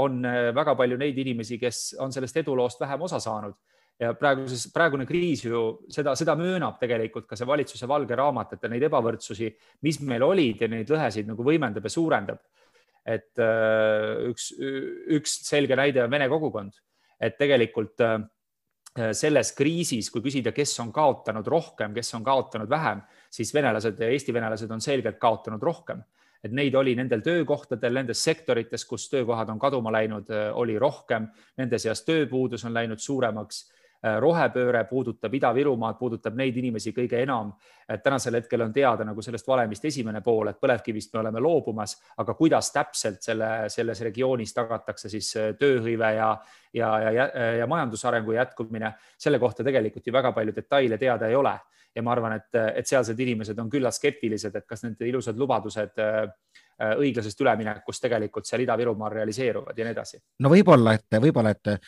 on 0.00 0.22
väga 0.54 0.74
palju 0.78 0.96
neid 0.96 1.18
inimesi, 1.18 1.58
kes 1.60 1.96
on 2.00 2.12
sellest 2.12 2.36
eduloost 2.40 2.80
vähem 2.80 3.02
osa 3.04 3.18
saanud 3.20 3.54
ja 3.98 4.12
praeguses, 4.18 4.68
praegune 4.74 5.06
kriis 5.08 5.42
ju 5.44 5.62
seda, 5.90 6.14
seda 6.18 6.36
möönab 6.38 6.78
tegelikult 6.80 7.26
ka 7.28 7.38
see 7.38 7.48
valitsuse 7.48 7.88
valge 7.90 8.16
raamat, 8.18 8.54
et 8.54 8.68
neid 8.70 8.86
ebavõrdsusi, 8.86 9.50
mis 9.86 10.00
meil 10.06 10.24
olid 10.26 10.62
ja 10.62 10.70
neid 10.70 10.90
lõhesid 10.92 11.28
nagu 11.28 11.46
võimendab 11.46 11.86
ja 11.86 11.92
suurendab. 11.92 12.42
Et 13.08 13.40
äh, 13.40 14.28
üks, 14.28 14.50
üks 15.16 15.38
selge 15.48 15.78
näide 15.78 16.04
on 16.04 16.12
vene 16.12 16.28
kogukond, 16.30 16.76
et 17.18 17.38
tegelikult 17.40 18.04
äh, 18.04 18.20
selles 19.16 19.50
kriisis, 19.56 20.10
kui 20.12 20.22
küsida, 20.22 20.52
kes 20.54 20.76
on 20.84 20.92
kaotanud 20.94 21.46
rohkem, 21.46 21.94
kes 21.96 22.12
on 22.18 22.26
kaotanud 22.26 22.70
vähem, 22.70 23.02
siis 23.30 23.50
venelased 23.54 23.98
ja 23.98 24.12
Eesti 24.12 24.34
venelased 24.34 24.70
on 24.74 24.84
selgelt 24.84 25.18
kaotanud 25.18 25.62
rohkem. 25.62 26.04
et 26.38 26.52
neid 26.54 26.74
oli 26.78 26.92
nendel 26.94 27.18
töökohtadel, 27.18 27.96
nendes 27.96 28.20
sektorites, 28.22 28.84
kus 28.86 29.08
töökohad 29.10 29.48
on 29.50 29.58
kaduma 29.58 29.90
läinud, 29.90 30.28
äh, 30.30 30.52
oli 30.54 30.78
rohkem, 30.78 31.26
nende 31.58 31.80
seas 31.82 32.04
tööpuudus 32.06 32.62
on 32.64 32.76
läinud 32.76 33.02
suuremaks 33.02 33.64
rohepööre 34.02 34.84
puudutab 34.84 35.32
Ida-Virumaad, 35.34 35.96
puudutab 35.98 36.36
neid 36.38 36.56
inimesi 36.56 36.92
kõige 36.94 37.22
enam. 37.22 37.52
et 37.88 38.02
tänasel 38.02 38.34
hetkel 38.34 38.60
on 38.60 38.72
teada 38.72 39.04
nagu 39.04 39.22
sellest 39.22 39.46
valemist 39.48 39.84
esimene 39.84 40.20
pool, 40.20 40.48
et 40.48 40.58
põlevkivist 40.60 41.14
me 41.14 41.20
oleme 41.20 41.40
loobumas, 41.40 41.96
aga 42.18 42.34
kuidas 42.34 42.70
täpselt 42.72 43.22
selle, 43.22 43.48
selles 43.68 44.00
regioonis 44.00 44.52
tagatakse 44.54 45.08
siis 45.08 45.36
äh, 45.36 45.54
tööhõive 45.58 46.12
ja, 46.14 46.28
ja, 46.72 46.90
ja, 47.10 47.26
ja 47.58 47.66
majandusarengu 47.66 48.32
jätkumine, 48.32 48.92
selle 49.18 49.38
kohta 49.38 49.64
tegelikult 49.64 50.06
ju 50.06 50.12
väga 50.12 50.32
palju 50.32 50.54
detaile 50.54 50.98
teada 50.98 51.26
ei 51.26 51.34
ole. 51.34 51.58
ja 51.96 52.02
ma 52.02 52.12
arvan, 52.12 52.32
et, 52.36 52.54
et 52.76 52.86
sealsed 52.86 53.18
inimesed 53.18 53.58
on 53.58 53.70
küllalt 53.70 53.96
skeptilised, 53.96 54.54
et 54.54 54.66
kas 54.66 54.84
nende 54.84 55.08
ilusad 55.08 55.38
lubadused 55.38 55.98
äh, 55.98 56.28
õiglasest 56.78 57.40
üleminekust 57.40 58.04
tegelikult 58.04 58.46
seal 58.46 58.62
Ida-Virumaal 58.62 59.16
realiseeruvad 59.16 59.78
ja 59.78 59.88
nii 59.88 59.96
edasi. 59.96 60.20
no 60.44 60.52
võib-olla, 60.52 60.94
et 60.94 61.18
võib-olla, 61.18 61.56
et 61.56 61.80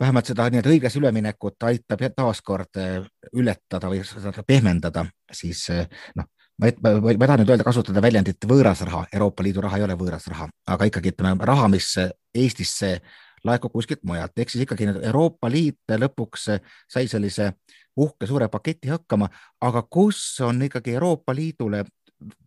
vähemalt 0.00 0.30
seda 0.30 0.48
nii-öelda 0.50 0.72
õiglase 0.72 1.00
üleminekut 1.00 1.66
aitab 1.68 2.02
taaskord 2.16 2.80
eh, 2.80 3.04
ületada 3.36 3.90
või 3.90 4.02
pehmendada, 4.46 5.06
siis 5.32 5.62
eh, 5.72 5.86
noh, 6.16 6.28
ma, 6.62 6.72
ma, 6.82 6.94
ma 7.06 7.28
tahan 7.28 7.42
nüüd 7.42 7.52
öelda, 7.54 7.66
kasutada 7.66 8.02
väljendit 8.04 8.48
võõras 8.48 8.82
raha, 8.86 9.06
Euroopa 9.12 9.46
Liidu 9.46 9.64
raha 9.64 9.80
ei 9.80 9.86
ole 9.86 9.96
võõras 9.98 10.28
raha, 10.32 10.48
aga 10.66 10.90
ikkagi 10.90 11.14
ütleme 11.14 11.48
raha, 11.48 11.68
mis 11.72 11.94
Eestisse 12.36 12.98
laekub 13.46 13.72
kuskilt 13.72 14.04
mujalt, 14.04 14.36
ehk 14.36 14.52
siis 14.52 14.66
ikkagi 14.66 14.88
Euroopa 14.94 15.50
Liit 15.52 15.96
lõpuks 16.04 16.48
sai 16.92 17.06
sellise 17.08 17.52
uhke 17.96 18.26
suure 18.28 18.48
paketi 18.52 18.90
hakkama, 18.92 19.28
aga 19.64 19.82
kus 19.90 20.40
on 20.44 20.60
ikkagi 20.66 20.96
Euroopa 20.96 21.34
Liidule 21.34 21.84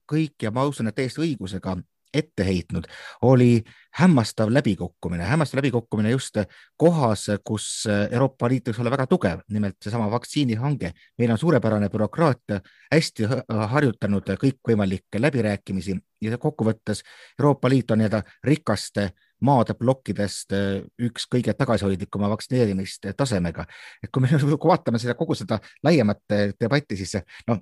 kõik 0.09 0.41
ja 0.43 0.51
ma 0.51 0.65
usun, 0.69 0.89
et 0.89 0.97
täiesti 0.97 1.21
õigusega 1.23 1.77
ette 2.13 2.45
heitnud, 2.45 2.87
oli 3.21 3.63
hämmastav 3.99 4.49
läbikukkumine, 4.49 5.23
hämmastav 5.23 5.59
läbikukkumine 5.59 6.09
just 6.09 6.37
kohas, 6.77 7.27
kus 7.43 7.85
Euroopa 8.11 8.49
Liit 8.49 8.69
võiks 8.69 8.81
olla 8.81 8.93
väga 8.93 9.07
tugev, 9.07 9.41
nimelt 9.49 9.77
seesama 9.83 10.09
vaktsiinihange. 10.11 10.91
meil 11.17 11.31
on 11.31 11.37
suurepärane 11.37 11.89
bürokraatia, 11.89 12.61
hästi 12.91 13.27
harjutanud 13.49 14.29
kõikvõimalikke 14.43 15.21
läbirääkimisi 15.21 15.97
ja 16.21 16.37
kokkuvõttes 16.37 17.03
Euroopa 17.39 17.69
Liit 17.69 17.91
on 17.91 17.97
nii-öelda 17.97 18.23
rikaste 18.43 19.09
maade 19.41 19.73
plokkidest 19.73 20.53
üks 20.99 21.27
kõige 21.31 21.53
tagasihoidlikuma 21.53 22.29
vaktsineerimist 22.29 23.07
tasemega. 23.17 23.65
et 24.03 24.11
kui 24.11 24.21
me 24.21 24.29
vaatame 24.71 24.99
seda 24.99 25.15
kogu 25.15 25.35
seda 25.35 25.59
laiemat 25.83 26.23
debatti, 26.59 26.97
siis 26.97 27.15
noh, 27.47 27.61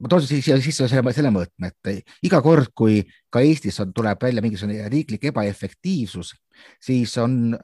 ma 0.00 0.10
toon 0.10 0.24
siia 0.26 0.56
sisse 0.62 0.88
selle, 0.90 1.12
selle 1.16 1.30
mõõtme, 1.34 1.70
et 1.70 2.26
iga 2.26 2.40
kord, 2.44 2.72
kui 2.76 3.02
ka 3.32 3.42
Eestis 3.44 3.78
on, 3.80 3.92
tuleb 3.96 4.20
välja 4.22 4.42
mingisugune 4.44 4.88
riiklik 4.92 5.30
ebaefektiivsus, 5.30 6.34
siis 6.82 7.14
on 7.22 7.54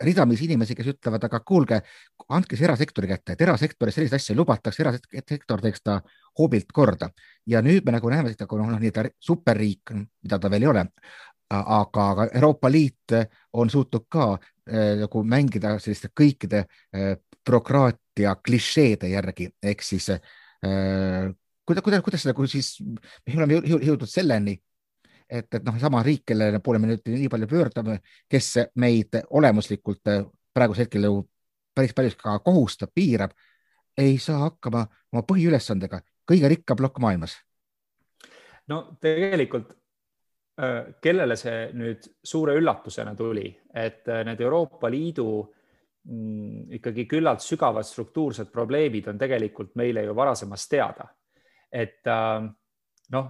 ridamisi 0.00 0.46
inimesi, 0.48 0.74
kes 0.74 0.88
ütlevad, 0.94 1.24
aga 1.26 1.40
kuulge, 1.46 1.80
andke 2.32 2.56
see 2.58 2.66
erasektori 2.66 3.10
kätte, 3.10 3.34
et 3.34 3.44
erasektoris 3.44 3.94
selliseid 3.96 4.18
asju 4.18 4.34
ei 4.34 4.38
lubataks, 4.40 4.80
erasektor 4.82 5.62
teeks 5.62 5.84
ta 5.84 6.00
hoobilt 6.38 6.72
korda. 6.72 7.10
ja 7.46 7.62
nüüd 7.62 7.84
me 7.84 7.92
nagu 7.92 8.10
näeme 8.10 8.32
seda 8.32 8.46
kui 8.46 8.58
noh, 8.60 8.70
nii-öelda 8.78 9.10
superriik, 9.20 9.92
mida 10.22 10.38
ta 10.38 10.50
veel 10.50 10.66
ei 10.66 10.70
ole, 10.70 10.84
aga, 11.50 12.10
aga 12.10 12.28
Euroopa 12.34 12.70
Liit 12.70 13.16
on 13.52 13.70
suutnud 13.70 14.06
ka 14.08 14.32
äh, 14.34 14.96
nagu 15.00 15.24
mängida 15.24 15.78
selliste 15.78 16.10
kõikide 16.14 16.64
äh, 16.64 17.16
bürokraatia 17.46 18.36
klišeede 18.44 19.10
järgi, 19.10 19.50
ehk 19.62 19.82
siis 19.82 20.10
kuidas, 20.60 21.82
kuidas, 21.84 22.02
kuidas 22.04 22.24
seda, 22.24 22.34
kui 22.36 22.48
siis 22.50 22.78
me 22.82 23.36
oleme 23.38 23.60
jõudnud 23.64 24.08
selleni, 24.10 24.56
et, 25.30 25.46
et 25.46 25.64
noh, 25.64 25.76
sama 25.80 26.02
riik, 26.06 26.24
kelle 26.28 26.52
poole 26.64 26.80
me 26.82 26.90
nüüd 26.90 27.06
nii 27.06 27.28
palju 27.32 27.48
pöördame, 27.50 28.00
kes 28.30 28.52
meid 28.82 29.20
olemuslikult 29.30 30.10
äh, 30.12 30.24
praegusel 30.54 30.86
hetkel 30.86 31.06
ju 31.08 31.20
päris 31.76 31.94
palju 31.96 32.16
ka 32.18 32.38
kohustab, 32.44 32.92
piirab, 32.94 33.36
ei 33.98 34.18
saa 34.18 34.46
hakkama 34.48 34.84
oma 35.12 35.22
põhiülesandega, 35.26 36.02
kõige 36.28 36.50
rikkam 36.50 36.80
plokk 36.80 36.98
maailmas. 37.02 37.38
no 38.68 38.82
tegelikult 39.00 39.70
äh, 40.60 40.92
kellele 41.02 41.36
see 41.38 41.70
nüüd 41.72 42.10
suure 42.24 42.58
üllatusena 42.58 43.14
tuli, 43.16 43.48
et 43.74 44.06
need 44.26 44.44
Euroopa 44.44 44.90
Liidu 44.90 45.30
Mm, 45.40 45.59
ikkagi 46.76 47.04
küllalt 47.06 47.42
sügavad 47.44 47.84
struktuursed 47.84 48.48
probleemid 48.52 49.10
on 49.12 49.18
tegelikult 49.20 49.74
meile 49.76 50.06
ju 50.06 50.14
varasemast 50.16 50.70
teada. 50.70 51.04
et 51.70 52.06
äh, 52.06 52.48
noh, 53.14 53.28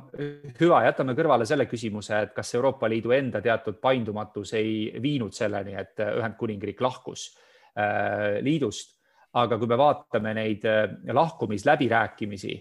hüva, 0.60 0.84
jätame 0.86 1.14
kõrvale 1.18 1.46
selle 1.48 1.66
küsimuse, 1.68 2.22
et 2.26 2.32
kas 2.36 2.54
Euroopa 2.54 2.88
Liidu 2.88 3.12
enda 3.16 3.42
teatud 3.44 3.80
paindumatus 3.82 4.54
ei 4.56 5.02
viinud 5.02 5.34
selleni, 5.36 5.74
et 5.76 6.00
Ühendkuningriik 6.00 6.80
lahkus 6.80 7.30
äh, 7.76 8.40
liidust, 8.44 8.98
aga 9.40 9.58
kui 9.58 9.68
me 9.70 9.78
vaatame 9.80 10.34
neid 10.36 10.64
äh, 10.68 10.86
lahkumisläbirääkimisi 11.12 12.56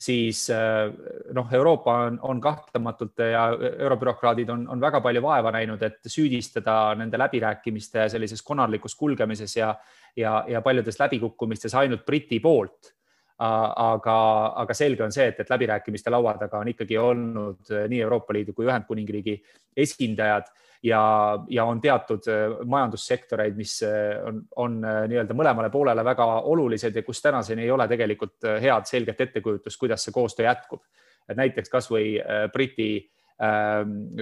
siis 0.00 0.50
äh, 0.50 0.88
noh, 1.36 1.48
Euroopa 1.52 1.94
on, 2.06 2.18
on 2.22 2.40
kahtlematult 2.40 3.18
ja 3.18 3.48
eurobürokraadid 3.78 4.48
on, 4.48 4.68
on 4.68 4.80
väga 4.80 5.00
palju 5.04 5.22
vaeva 5.22 5.52
näinud, 5.52 5.82
et 5.82 6.00
süüdistada 6.06 6.94
nende 6.96 7.18
läbirääkimiste 7.20 8.08
sellises 8.08 8.42
konarlikus 8.42 8.94
kulgemises 8.96 9.56
ja, 9.56 9.74
ja, 10.16 10.44
ja 10.48 10.62
paljudes 10.62 10.98
läbikukkumistes 11.00 11.74
ainult 11.74 12.06
Briti 12.06 12.40
poolt. 12.40 12.94
Aga, 13.40 14.16
aga 14.60 14.74
selge 14.76 15.04
on 15.04 15.12
see, 15.14 15.30
et, 15.32 15.38
et 15.40 15.50
läbirääkimiste 15.50 16.12
laua 16.12 16.34
taga 16.36 16.58
on 16.60 16.68
ikkagi 16.68 16.98
olnud 17.00 17.70
nii 17.88 18.00
Euroopa 18.04 18.36
Liidu 18.36 18.52
kui 18.52 18.66
Ühendkuningriigi 18.68 19.38
esindajad 19.76 20.50
ja, 20.82 21.02
ja 21.48 21.64
on 21.64 21.80
teatud 21.80 22.28
äh, 22.28 22.56
majandussektoreid, 22.64 23.56
mis 23.56 23.78
äh, 23.86 24.18
on, 24.26 24.42
on 24.56 24.78
äh, 24.84 25.02
nii-öelda 25.10 25.36
mõlemale 25.36 25.70
poolele 25.72 26.04
väga 26.04 26.26
olulised 26.52 26.96
ja 26.96 27.04
kus 27.06 27.22
tänaseni 27.22 27.66
ei 27.66 27.72
ole 27.72 27.88
tegelikult 27.88 28.48
head 28.60 28.88
selget 28.88 29.20
ettekujutust, 29.20 29.80
kuidas 29.80 30.04
see 30.04 30.14
koostöö 30.14 30.48
jätkub. 30.48 30.84
et 31.30 31.36
näiteks 31.36 31.70
kasvõi 31.70 32.18
Briti 32.52 32.90
Ähm, 32.96 33.19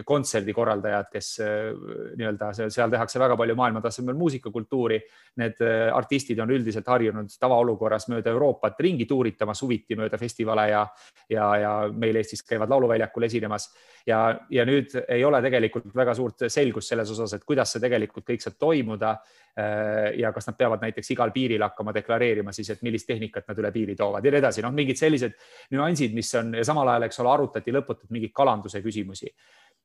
kontserdikorraldajad, 0.07 1.09
kes 1.11 1.31
äh, 1.43 1.73
nii-öelda 2.19 2.53
seal 2.71 2.93
tehakse 2.93 3.19
väga 3.19 3.37
palju 3.41 3.57
maailmatasemel 3.59 4.15
muusikakultuuri. 4.19 5.01
Need 5.43 5.63
äh, 5.65 5.89
artistid 5.95 6.39
on 6.45 6.53
üldiselt 6.55 6.87
harjunud 6.87 7.35
tavaolukorras 7.41 8.07
mööda 8.13 8.31
Euroopat 8.31 8.79
ringi 8.87 9.09
tuuritama 9.11 9.57
suviti 9.59 9.99
mööda 9.99 10.21
festivale 10.21 10.69
ja, 10.71 10.85
ja, 11.31 11.49
ja 11.59 11.73
meil 11.91 12.21
Eestis 12.21 12.45
käivad 12.47 12.71
lauluväljakul 12.71 13.27
esinemas 13.27 13.73
ja, 14.07 14.21
ja 14.51 14.65
nüüd 14.69 14.95
ei 15.09 15.25
ole 15.25 15.41
tegelikult 15.45 15.91
väga 15.97 16.15
suurt 16.17 16.47
selgust 16.53 16.95
selles 16.95 17.11
osas, 17.13 17.35
et 17.35 17.45
kuidas 17.49 17.75
see 17.75 17.83
tegelikult 17.83 18.27
kõik 18.29 18.45
saab 18.45 18.59
toimuda. 18.61 19.17
Äh, 19.59 20.15
ja 20.21 20.31
kas 20.31 20.47
nad 20.47 20.55
peavad 20.55 20.85
näiteks 20.85 21.11
igal 21.11 21.33
piiril 21.35 21.65
hakkama 21.65 21.91
deklareerima 21.97 22.53
siis, 22.55 22.69
et 22.71 22.83
millist 22.87 23.09
tehnikat 23.09 23.49
nad 23.49 23.59
üle 23.59 23.73
piiri 23.75 23.97
toovad 23.99 24.23
ja 24.23 24.31
nii 24.31 24.39
edasi, 24.39 24.63
noh, 24.63 24.71
mingid 24.71 25.01
sellised 25.01 25.35
nüansid, 25.75 26.15
mis 26.15 26.31
on 26.39 26.53
ja 26.55 26.63
samal 26.67 26.87
ajal, 26.93 27.09
eks 27.09 27.19
ole, 27.25 27.33
arutati 27.33 27.75
lõputult 27.75 28.13
mingeid 28.15 28.31
kalanduse 28.37 28.79
küsimusi. 29.09 29.33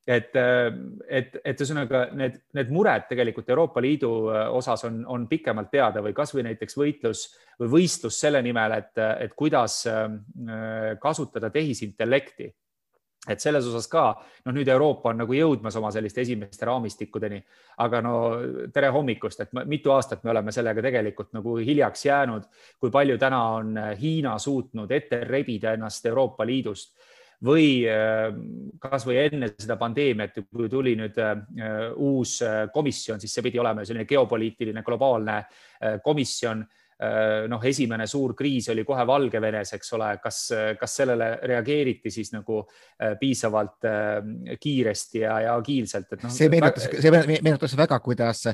Et, 0.05 0.33
et, 1.07 1.35
et 1.47 1.61
ühesõnaga 1.63 2.09
need, 2.11 2.33
need 2.57 2.71
mured 2.75 3.05
tegelikult 3.07 3.47
Euroopa 3.53 3.79
Liidu 3.81 4.09
osas 4.51 4.83
on, 4.83 5.05
on 5.07 5.27
pikemalt 5.29 5.69
teada 5.71 6.01
või 6.03 6.11
kasvõi 6.13 6.43
näiteks 6.43 6.75
võitlus 6.75 7.21
või 7.61 7.69
võistlus 7.71 8.17
selle 8.19 8.41
nimel, 8.43 8.75
et, 8.81 8.99
et 9.23 9.31
kuidas 9.33 9.85
kasutada 10.99 11.49
tehisintellekti. 11.49 12.49
Et 13.31 13.39
selles 13.39 13.63
osas 13.63 13.87
ka, 13.87 14.09
noh, 14.43 14.51
nüüd 14.51 14.67
Euroopa 14.67 15.13
on 15.13 15.21
nagu 15.23 15.31
jõudmas 15.31 15.77
oma 15.79 15.93
selliste 15.95 16.19
esimeste 16.25 16.67
raamistikudeni, 16.67 17.39
aga 17.79 18.01
no 18.03 18.17
tere 18.75 18.89
hommikust, 18.91 19.39
et 19.39 19.55
mitu 19.63 19.93
aastat 19.95 20.25
me 20.27 20.33
oleme 20.33 20.51
sellega 20.51 20.83
tegelikult 20.83 21.31
nagu 21.31 21.55
hiljaks 21.63 22.03
jäänud, 22.09 22.51
kui 22.83 22.91
palju 22.91 23.15
täna 23.23 23.39
on 23.61 23.79
Hiina 24.01 24.35
suutnud 24.35 24.91
ette 24.91 25.23
rebida 25.23 25.71
ennast 25.77 26.11
Euroopa 26.11 26.43
Liidust 26.43 26.99
või 27.43 27.83
äh, 27.87 28.29
kasvõi 28.81 29.17
enne 29.25 29.51
seda 29.57 29.75
pandeemiat, 29.79 30.39
kui 30.51 30.69
tuli 30.71 30.95
nüüd 30.99 31.17
äh, 31.21 31.33
uus 31.99 32.37
äh, 32.45 32.63
komisjon, 32.73 33.19
siis 33.21 33.35
see 33.35 33.45
pidi 33.45 33.59
olema 33.61 33.83
selline 33.85 34.07
geopoliitiline 34.09 34.85
globaalne 34.85 35.43
komisjon. 36.03 36.63
Noh, 37.49 37.63
esimene 37.67 38.05
suur 38.07 38.31
kriis 38.37 38.69
oli 38.71 38.85
kohe 38.87 39.03
Valgevenes, 39.03 39.73
eks 39.75 39.89
ole, 39.97 40.11
kas, 40.23 40.37
kas 40.79 40.93
sellele 41.01 41.25
reageeriti 41.49 42.13
siis 42.13 42.29
nagu 42.31 42.61
piisavalt 43.19 43.89
kiiresti 44.61 45.25
ja, 45.25 45.33
ja 45.43 45.57
agiilselt, 45.59 46.13
et 46.15 46.23
noh. 46.23 46.31
see 46.31 46.47
meenutas, 46.53 46.87
see 46.93 47.11
meenutas 47.33 47.75
väga, 47.81 47.99
kuidas, 48.05 48.45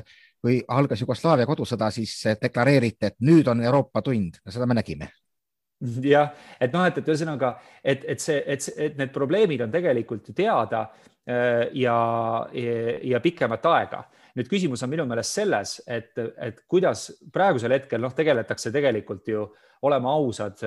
kui 0.42 0.58
algas 0.66 1.04
Jugoslaavia 1.04 1.46
kodusõda, 1.46 1.92
siis 1.94 2.16
deklareeriti, 2.42 3.12
et 3.12 3.20
nüüd 3.28 3.52
on 3.52 3.62
Euroopa 3.62 4.02
tund. 4.02 4.42
Ja 4.42 4.56
seda 4.56 4.66
me 4.66 4.80
nägime 4.80 5.12
jah, 6.14 6.32
et 6.60 6.72
noh, 6.72 6.86
et, 6.86 6.98
et 6.98 7.12
ühesõnaga, 7.12 7.54
et, 7.82 8.04
et 8.14 8.20
see, 8.20 8.40
et, 8.46 8.70
et 8.76 8.98
need 9.00 9.12
probleemid 9.14 9.66
on 9.66 9.72
tegelikult 9.72 10.28
ju 10.28 10.36
teada 10.36 10.88
ja, 11.30 11.66
ja, 11.76 11.96
ja 13.06 13.20
pikemat 13.22 13.66
aega 13.70 14.00
nüüd 14.38 14.48
küsimus 14.50 14.82
on 14.84 14.90
minu 14.92 15.06
meelest 15.08 15.36
selles, 15.40 15.74
et, 15.90 16.12
et 16.18 16.62
kuidas 16.70 17.08
praegusel 17.32 17.74
hetkel 17.76 18.02
noh, 18.02 18.14
tegeletakse 18.16 18.72
tegelikult 18.74 19.28
ju 19.30 19.44
olema 19.88 20.12
ausad 20.12 20.60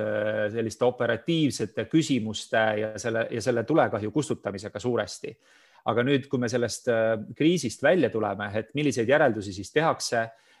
selliste 0.52 0.86
operatiivsete 0.86 1.86
küsimuste 1.90 2.62
ja 2.80 2.94
selle 2.98 3.28
ja 3.30 3.42
selle 3.42 3.62
tulekahju 3.64 4.10
kustutamisega 4.12 4.80
suuresti. 4.82 5.36
aga 5.84 6.00
nüüd, 6.00 6.30
kui 6.32 6.40
me 6.40 6.48
sellest 6.48 6.86
äh, 6.88 7.10
kriisist 7.36 7.82
välja 7.84 8.08
tuleme, 8.08 8.46
et 8.56 8.70
milliseid 8.72 9.08
järeldusi 9.08 9.52
siis 9.52 9.68
tehakse, 9.72 10.22
äh, 10.22 10.53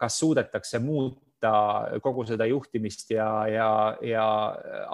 kas 0.00 0.18
suudetakse 0.20 0.78
muuta 0.82 1.52
kogu 2.02 2.24
seda 2.28 2.44
juhtimist 2.48 3.10
ja, 3.14 3.28
ja, 3.48 3.68
ja 4.04 4.26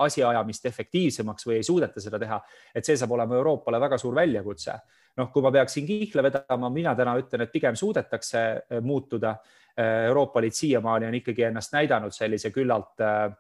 asjaajamist 0.05 0.67
efektiivsemaks 0.71 1.47
või 1.47 1.57
ei 1.59 1.67
suudeta 1.67 2.03
seda 2.03 2.19
teha, 2.23 2.39
et 2.75 2.87
see 2.87 2.99
saab 2.99 3.17
olema 3.17 3.39
Euroopale 3.39 3.81
väga 3.83 3.99
suur 3.99 4.15
väljakutse 4.15 4.77
noh, 5.21 5.31
kui 5.33 5.45
ma 5.45 5.53
peaksin 5.55 5.87
kihla 5.87 6.25
vedama, 6.27 6.71
mina 6.73 6.95
täna 6.99 7.15
ütlen, 7.21 7.45
et 7.45 7.53
pigem 7.53 7.79
suudetakse 7.79 8.43
äh, 8.43 8.83
muutuda. 8.83 9.37
Äh, 9.79 10.07
Euroopa 10.11 10.43
Liit 10.43 10.59
siiamaani 10.59 11.09
on 11.09 11.17
ikkagi 11.21 11.49
ennast 11.51 11.75
näidanud 11.77 12.15
sellise 12.15 12.53
küllalt, 12.55 13.01
äh, 13.05 13.31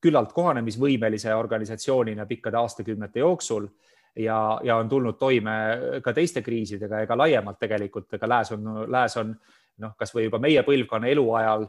küllalt 0.00 0.32
kohanemisvõimelise 0.32 1.34
organisatsioonina 1.34 2.28
pikkade 2.30 2.60
aastakümnete 2.60 3.24
jooksul 3.24 3.66
ja, 4.14 4.60
ja 4.62 4.76
on 4.78 4.88
tulnud 4.88 5.18
toime 5.18 5.56
ka 6.04 6.12
teiste 6.14 6.44
kriisidega 6.46 7.00
ega 7.02 7.16
laiemalt 7.18 7.58
tegelikult, 7.58 8.12
ega 8.14 8.28
lääs 8.30 8.52
on, 8.54 8.68
lääs 8.86 9.16
on 9.18 9.34
noh, 9.78 9.94
kasvõi 9.98 10.28
juba 10.28 10.38
meie 10.42 10.62
põlvkonna 10.62 11.10
eluajal 11.10 11.68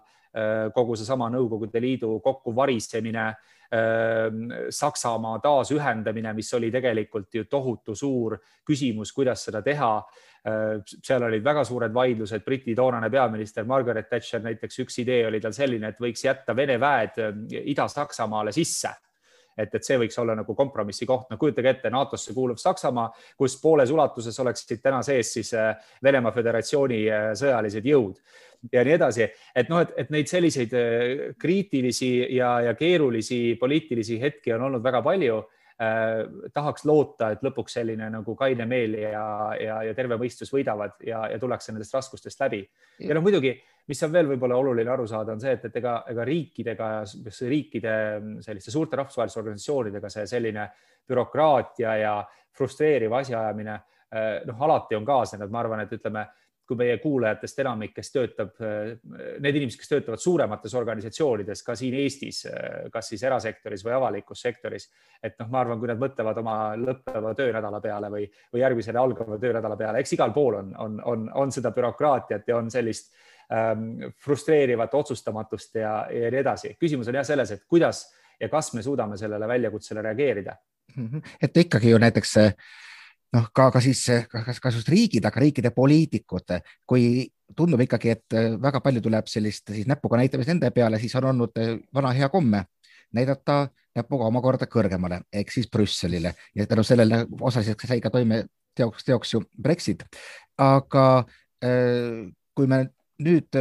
kogu 0.76 0.98
seesama 1.00 1.30
Nõukogude 1.32 1.80
Liidu 1.80 2.18
kokkuvarisemine 2.20 3.30
Ehm, 3.74 4.50
Saksamaa 4.70 5.40
taasühendamine, 5.40 6.34
mis 6.34 6.54
oli 6.54 6.70
tegelikult 6.72 7.34
ju 7.34 7.46
tohutu 7.50 7.96
suur 7.96 8.38
küsimus, 8.66 9.12
kuidas 9.14 9.48
seda 9.48 9.62
teha. 9.66 9.92
Ehm, 10.46 10.84
seal 11.04 11.24
olid 11.26 11.44
väga 11.44 11.64
suured 11.66 11.94
vaidlused, 11.94 12.44
Briti 12.46 12.76
toonane 12.76 13.10
peaminister 13.10 13.66
Margaret 13.66 14.10
Thatcher 14.10 14.44
näiteks 14.46 14.80
üks 14.86 15.00
idee 15.02 15.26
oli 15.28 15.42
tal 15.42 15.54
selline, 15.58 15.90
et 15.90 16.00
võiks 16.00 16.24
jätta 16.28 16.56
Vene 16.56 16.78
väed 16.80 17.18
Ida-Saksamaale 17.66 18.54
sisse 18.54 18.94
et, 19.58 19.76
et 19.76 19.84
see 19.84 20.00
võiks 20.02 20.18
olla 20.22 20.36
nagu 20.36 20.56
kompromissi 20.56 21.06
koht, 21.06 21.30
no 21.32 21.38
kujutage 21.42 21.76
ette, 21.76 21.90
NATO-sse 21.94 22.34
kuuluv 22.36 22.60
Saksamaa, 22.62 23.10
kus 23.38 23.60
pooles 23.62 23.92
ulatuses 23.92 24.40
oleksid 24.44 24.82
täna 24.84 25.02
sees 25.04 25.34
siis 25.38 25.54
Venemaa 26.04 26.34
Föderatsiooni 26.36 27.06
sõjalised 27.40 27.88
jõud 27.88 28.20
ja 28.72 28.84
nii 28.86 28.96
edasi, 28.96 29.28
et 29.56 29.70
noh, 29.72 29.82
et, 29.84 29.92
et 30.00 30.14
neid 30.14 30.30
selliseid 30.30 30.74
äh, 30.78 31.28
kriitilisi 31.42 32.12
ja, 32.36 32.58
ja 32.70 32.74
keerulisi 32.78 33.58
poliitilisi 33.60 34.20
hetki 34.22 34.56
on 34.56 34.70
olnud 34.70 34.84
väga 34.84 35.04
palju 35.06 35.38
eh,. 35.76 36.22
tahaks 36.56 36.86
loota, 36.88 37.34
et 37.36 37.42
lõpuks 37.46 37.78
selline 37.80 38.10
nagu 38.14 38.36
kaine 38.40 38.68
meel 38.70 38.98
ja, 39.02 39.26
ja, 39.60 39.82
ja 39.90 39.96
terve 39.98 40.18
mõistus 40.22 40.54
võidavad 40.54 40.96
ja, 41.04 41.26
ja 41.34 41.40
tullakse 41.40 41.74
nendest 41.74 41.94
raskustest 41.98 42.40
läbi. 42.46 42.64
ja 43.04 43.18
noh, 43.18 43.26
muidugi, 43.26 43.58
mis 43.88 44.04
on 44.04 44.14
veel 44.14 44.30
võib-olla 44.32 44.58
oluline 44.58 44.92
aru 44.92 45.06
saada, 45.08 45.36
on 45.36 45.42
see, 45.42 45.56
et, 45.58 45.68
et 45.70 45.76
ega, 45.82 45.98
ega 46.10 46.26
riikidega, 46.26 46.88
riikide 47.50 47.98
selliste 48.46 48.74
suurte 48.74 48.98
rahvusvaheliste 49.02 49.42
organisatsioonidega 49.42 50.10
see 50.10 50.26
selline 50.30 50.70
bürokraatia 51.06 51.98
ja 52.02 52.16
frustreeriv 52.56 53.14
asjaajamine 53.14 53.76
noh, 54.46 54.66
alati 54.68 54.96
on 54.98 55.06
kaasnenud, 55.06 55.52
ma 55.52 55.62
arvan, 55.62 55.84
et 55.84 55.94
ütleme 55.98 56.26
kui 56.66 56.78
meie 56.80 56.98
kuulajatest 56.98 57.60
enamik, 57.62 57.92
kes 57.94 58.10
töötab, 58.10 58.56
need 58.58 59.58
inimesed, 59.60 59.78
kes 59.78 59.92
töötavad 59.92 60.22
suuremates 60.22 60.74
organisatsioonides, 60.74 61.62
ka 61.66 61.76
siin 61.78 61.94
Eestis, 62.00 62.42
kas 62.94 63.12
siis 63.12 63.22
erasektoris 63.28 63.84
või 63.86 63.94
avalikus 64.00 64.42
sektoris, 64.48 64.88
et 65.22 65.38
noh, 65.42 65.52
ma 65.54 65.62
arvan, 65.62 65.78
kui 65.82 65.92
nad 65.92 66.02
mõtlevad 66.02 66.42
oma 66.42 66.58
lõppeva 66.80 67.36
töönädala 67.38 67.82
peale 67.84 68.10
või, 68.14 68.26
või 68.54 68.64
järgmisele 68.64 69.02
algava 69.02 69.38
töönädala 69.42 69.78
peale, 69.78 70.02
eks 70.02 70.18
igal 70.18 70.34
pool 70.34 70.58
on, 70.64 70.74
on, 70.88 70.98
on, 71.14 71.30
on 71.46 71.54
seda 71.54 71.70
bürokraatiat 71.76 72.50
ja 72.50 72.58
on 72.58 72.74
sellist 72.74 73.14
ähm, 73.14 73.30
frustreerivat 74.26 74.94
otsustamatust 74.94 75.76
ja, 75.76 76.08
ja 76.10 76.32
nii 76.34 76.40
edasi. 76.40 76.76
küsimus 76.82 77.12
on 77.12 77.20
jah 77.20 77.26
selles, 77.28 77.52
et 77.52 77.66
kuidas 77.70 78.06
ja 78.40 78.50
kas 78.50 78.74
me 78.74 78.84
suudame 78.84 79.18
sellele 79.18 79.48
väljakutsele 79.48 80.02
reageerida. 80.02 80.56
Mhm. 80.96 81.18
et 81.42 81.58
ikkagi 81.58 81.90
ju 81.90 81.98
näiteks 81.98 82.36
noh, 83.34 83.48
ka, 83.54 83.72
ka 83.72 83.82
siis, 83.82 84.06
kas, 84.32 84.60
kas 84.60 84.76
just 84.76 84.90
riigid, 84.90 85.26
aga 85.26 85.40
riikide 85.40 85.72
poliitikud, 85.76 86.56
kui 86.88 87.28
tundub 87.56 87.82
ikkagi, 87.82 88.10
et 88.10 88.38
väga 88.62 88.80
palju 88.82 89.02
tuleb 89.02 89.28
sellist 89.28 89.74
siis 89.74 89.88
näpuga 89.88 90.18
näitamist 90.18 90.50
nende 90.50 90.72
peale, 90.72 91.00
siis 91.00 91.16
on 91.16 91.30
olnud 91.34 91.60
vana 91.94 92.14
hea 92.16 92.30
komme 92.30 92.64
näidata 93.16 93.68
näpuga 93.96 94.28
omakorda 94.30 94.68
kõrgemale 94.72 95.22
ehk 95.34 95.54
siis 95.54 95.70
Brüsselile 95.72 96.34
ja 96.56 96.68
tänu 96.68 96.84
sellele 96.84 97.24
osaliselt 97.42 97.86
sai 97.88 98.02
ka 98.04 98.12
toime 98.14 98.44
teoks, 98.76 99.06
teoks 99.08 99.34
ju 99.34 99.44
Brexit. 99.62 100.04
aga 100.58 101.26
äh, 101.64 102.28
kui 102.56 102.68
me 102.68 102.86
nüüd 103.24 103.60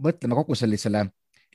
mõtleme 0.00 0.34
kogu 0.34 0.54
sellisele 0.54 1.06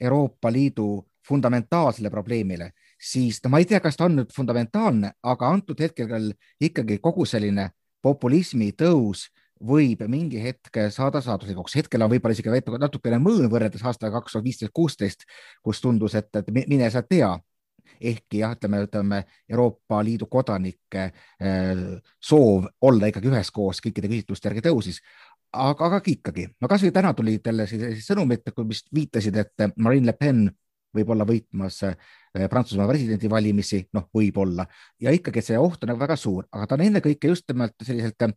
Euroopa 0.01 0.51
Liidu 0.51 1.05
fundamentaalsele 1.27 2.09
probleemile, 2.09 2.71
siis 3.01 3.39
no 3.43 3.49
ma 3.49 3.59
ei 3.61 3.65
tea, 3.65 3.79
kas 3.81 3.97
ta 3.97 4.05
on 4.05 4.19
nüüd 4.19 4.33
fundamentaalne, 4.35 5.11
aga 5.23 5.49
antud 5.49 5.79
hetkel 5.81 6.31
ikkagi 6.61 6.99
kogu 7.01 7.25
selline 7.25 7.69
populismi 8.05 8.71
tõus 8.77 9.27
võib 9.65 10.03
mingi 10.11 10.41
hetk 10.43 10.77
saada 10.91 11.21
saaduslikuks. 11.21 11.75
hetkel 11.75 12.03
on 12.03 12.11
võib-olla 12.11 12.35
isegi 12.35 12.77
natukene 12.79 13.19
mõõn 13.23 13.49
võrreldes 13.51 13.83
aastaga 13.83 14.19
kaks 14.19 14.35
tuhat 14.35 14.43
viisteist, 14.43 14.73
kuusteist, 14.73 15.25
kus 15.63 15.81
tundus, 15.81 16.15
et, 16.15 16.29
et 16.35 16.51
mine 16.51 16.89
sa 16.91 17.01
tea. 17.01 17.37
ehkki 18.01 18.39
jah, 18.39 18.51
ütleme, 18.51 18.81
ütleme 18.83 19.23
Euroopa 19.49 20.01
Liidu 20.03 20.25
kodanike 20.25 21.03
äh, 21.39 22.01
soov 22.19 22.65
olla 22.81 23.07
ikkagi 23.07 23.29
üheskoos 23.29 23.79
kõikide 23.79 24.09
küsitluste 24.09 24.49
järgi 24.49 24.65
tõusis, 24.65 24.99
aga, 25.55 25.89
aga 25.89 26.01
ikkagi, 26.11 26.47
no 26.61 26.69
kasvõi 26.71 26.93
täna 26.95 27.13
tuli 27.17 27.39
jälle 27.39 27.67
selliseid 27.69 28.05
sõnumeid, 28.05 28.53
mis 28.67 28.83
viitasid, 28.93 29.41
et 29.41 29.65
Marine 29.75 30.11
Le 30.11 30.15
Pen 30.17 30.45
võib 30.95 31.11
olla 31.11 31.27
võitmas 31.27 31.81
äh, 31.87 31.97
Prantsusmaa 32.49 32.87
presidendivalimisi, 32.89 33.81
noh, 33.95 34.07
võib-olla 34.15 34.65
ja 35.01 35.13
ikkagi 35.15 35.43
see 35.43 35.59
oht 35.59 35.83
on 35.83 35.93
nagu 35.93 36.01
väga 36.01 36.17
suur, 36.19 36.47
aga 36.51 36.67
ta 36.67 36.77
on 36.77 36.85
ennekõike 36.87 37.31
just 37.31 37.47
nimelt 37.51 37.75
selliselt 37.83 38.27
äh, 38.27 38.33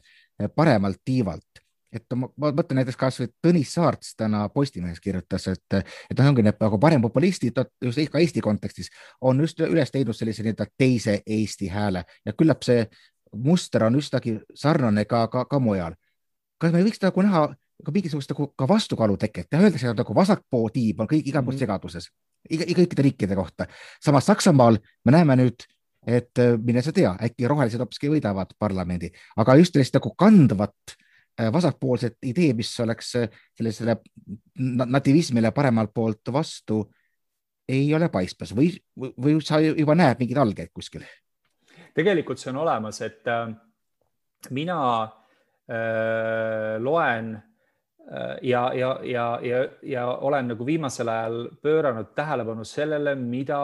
paremalt 0.55 1.03
tiivalt. 1.05 1.65
Et 1.93 2.05
ma, 2.21 2.27
ma 2.37 2.51
mõtlen 2.53 2.83
näiteks 2.83 2.99
kasvõi 3.01 3.31
Tõnis 3.41 3.71
Saarts 3.73 4.11
täna 4.19 4.43
Postimehes 4.53 5.01
kirjutas, 5.01 5.47
et, 5.49 5.77
et 5.79 6.19
noh, 6.19 6.27
ongi 6.29 6.45
need 6.45 6.59
nagu 6.61 6.81
parempopulistid 6.83 7.57
just 7.85 8.03
ka 8.13 8.21
Eesti 8.21 8.43
kontekstis 8.45 8.91
on 9.25 9.41
just 9.41 9.63
üles 9.65 9.95
leidnud 9.95 10.17
sellise 10.17 10.45
nii-öelda 10.45 10.67
teise 10.77 11.23
Eesti 11.25 11.71
hääle. 11.73 12.05
Ja 12.29 12.37
küllap 12.37 12.67
see 12.67 12.85
muster 13.33 13.87
on 13.89 13.97
üsnagi 13.97 14.37
sarnane 14.55 15.07
ka, 15.09 15.25
ka, 15.33 15.47
ka 15.49 15.61
mujal. 15.63 15.97
Kas 16.59 16.75
me 16.75 16.85
võiks 16.85 17.03
nagu 17.03 17.25
näha 17.25 17.49
ka 17.85 17.95
mingisugust 17.95 18.33
nagu 18.33 18.51
ka 18.59 18.69
vastukaalu 18.69 19.17
teket 19.17 19.53
ja 19.53 19.61
öeldakse 19.61 19.93
nagu 19.95 20.15
vasakpoo 20.15 20.71
tiib 20.75 21.01
on 21.01 21.11
kõik 21.11 21.31
igal 21.31 21.45
pool 21.45 21.55
mhm. 21.55 21.63
segaduses 21.63 22.11
iga, 22.51 22.67
kõikide 22.79 23.05
riikide 23.07 23.37
kohta. 23.37 23.67
samas 24.05 24.27
Saksamaal 24.27 24.79
me 25.05 25.15
näeme 25.15 25.37
nüüd, 25.39 25.67
et 26.07 26.39
äh, 26.43 26.57
mine 26.63 26.83
sa 26.83 26.93
tea, 26.95 27.13
äkki 27.25 27.49
rohelised 27.51 27.83
hoopiski 27.83 28.11
võidavad 28.13 28.55
parlamendi, 28.59 29.11
aga 29.37 29.59
just 29.61 29.77
sellist 29.77 29.97
nagu 29.99 30.13
kandvat 30.19 30.95
äh, 30.95 31.53
vasakpoolset 31.55 32.19
idee, 32.31 32.53
mis 32.59 32.73
oleks 32.85 33.15
äh, 33.21 33.41
sellisele 33.59 33.99
nativismile 34.59 35.53
paremalt 35.57 35.95
poolt 35.95 36.33
vastu, 36.33 36.83
ei 37.69 37.89
ole 37.95 38.09
paistmas 38.09 38.55
või, 38.57 38.73
või 38.97 39.37
sa 39.45 39.61
juba 39.61 39.95
näed 39.99 40.21
mingeid 40.23 40.45
algeid 40.45 40.73
kuskil? 40.75 41.05
tegelikult 41.99 42.39
see 42.39 42.53
on 42.53 42.61
olemas, 42.63 43.01
et 43.03 43.27
mina 44.55 44.77
loen 45.69 47.35
ja, 48.43 48.73
ja, 48.75 49.01
ja, 49.03 49.41
ja, 49.43 49.69
ja 49.83 50.07
olen 50.07 50.49
nagu 50.53 50.67
viimasel 50.67 51.11
ajal 51.13 51.43
pööranud 51.63 52.15
tähelepanu 52.17 52.65
sellele, 52.65 53.15
mida 53.21 53.59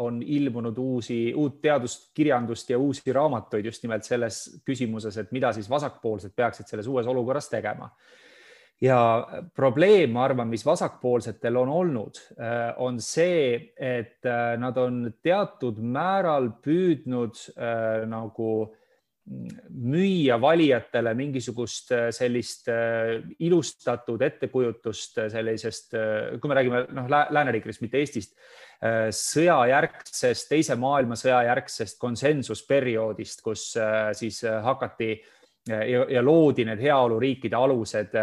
on 0.00 0.22
ilmunud 0.22 0.78
uusi, 0.78 1.18
uut 1.36 1.60
teaduskirjandust 1.62 2.72
ja 2.72 2.78
uusi 2.80 3.12
raamatuid 3.12 3.68
just 3.68 3.84
nimelt 3.84 4.08
selles 4.08 4.40
küsimuses, 4.64 5.20
et 5.20 5.32
mida 5.36 5.52
siis 5.52 5.68
vasakpoolsed 5.70 6.32
peaksid 6.36 6.70
selles 6.70 6.88
uues 6.88 7.06
olukorras 7.06 7.50
tegema. 7.52 7.90
ja 8.80 9.28
probleem, 9.54 10.10
ma 10.10 10.24
arvan, 10.24 10.48
mis 10.48 10.64
vasakpoolsetel 10.64 11.56
on 11.60 11.68
olnud, 11.68 12.20
on 12.80 13.00
see, 13.04 13.74
et 13.76 14.24
nad 14.56 14.76
on 14.80 15.10
teatud 15.22 15.76
määral 15.84 16.48
püüdnud 16.64 17.36
äh, 17.52 18.06
nagu 18.08 18.70
müüa 19.30 20.36
valijatele 20.42 21.12
mingisugust 21.14 21.92
äh, 21.94 22.08
sellist 22.14 22.68
äh, 22.68 23.20
ilustatud 23.38 24.22
ettekujutust 24.26 25.20
äh, 25.22 25.28
sellisest, 25.30 25.94
kui 26.40 26.50
me 26.50 26.56
räägime 26.58 26.82
noh, 26.96 27.08
lääneriikidest, 27.10 27.84
mitte 27.84 28.00
Eestist, 28.00 28.34
sõjajärgsest, 28.80 30.46
teise 30.48 30.72
maailmasõja 30.80 31.42
järgsest 31.50 31.98
konsensusperioodist, 32.00 33.42
kus 33.44 33.64
siis 34.16 34.38
hakati 34.64 35.10
ja, 35.68 36.06
ja 36.08 36.22
loodi 36.24 36.64
need 36.64 36.80
heaoluriikide 36.80 37.58
alused 37.58 38.16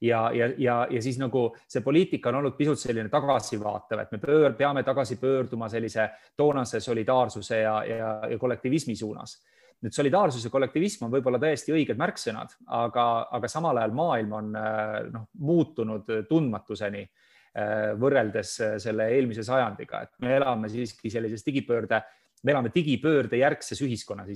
ja, 0.00 0.30
ja, 0.34 0.48
ja, 0.58 0.76
ja 0.90 1.02
siis 1.02 1.18
nagu 1.20 1.48
see 1.68 1.82
poliitika 1.84 2.30
on 2.30 2.40
olnud 2.40 2.56
pisut 2.58 2.80
selline 2.80 3.08
tagasivaatav, 3.12 4.02
et 4.02 4.14
me 4.14 4.20
pöör, 4.22 4.54
peame 4.58 4.82
tagasi 4.86 5.18
pöörduma 5.20 5.68
sellise 5.72 6.08
toonase 6.36 6.80
solidaarsuse 6.80 7.60
ja, 7.60 7.76
ja, 7.84 8.10
ja 8.30 8.38
kollektivismi 8.38 8.96
suunas. 8.96 9.38
Nüüd 9.84 9.92
solidaarsus 9.92 10.46
ja 10.46 10.50
kollektivism 10.50 11.04
on 11.04 11.12
võib-olla 11.12 11.38
täiesti 11.40 11.74
õiged 11.76 11.98
märksõnad, 12.00 12.54
aga, 12.78 13.06
aga 13.36 13.48
samal 13.52 13.76
ajal 13.76 13.92
maailm 13.96 14.32
on 14.38 14.54
äh, 14.56 14.94
noh, 15.12 15.26
muutunud 15.44 16.08
tundmatuseni 16.30 17.02
äh, 17.04 17.92
võrreldes 18.00 18.54
äh, 18.64 18.76
selle 18.82 19.10
eelmise 19.12 19.44
sajandiga, 19.44 20.00
et 20.06 20.14
me 20.24 20.32
elame 20.38 20.72
siiski 20.72 21.12
sellises 21.12 21.44
digipöörde, 21.44 22.00
me 22.46 22.54
elame 22.54 22.70
digipöörde 22.74 23.40
järgses 23.40 23.80
ühiskonnas 23.82 24.30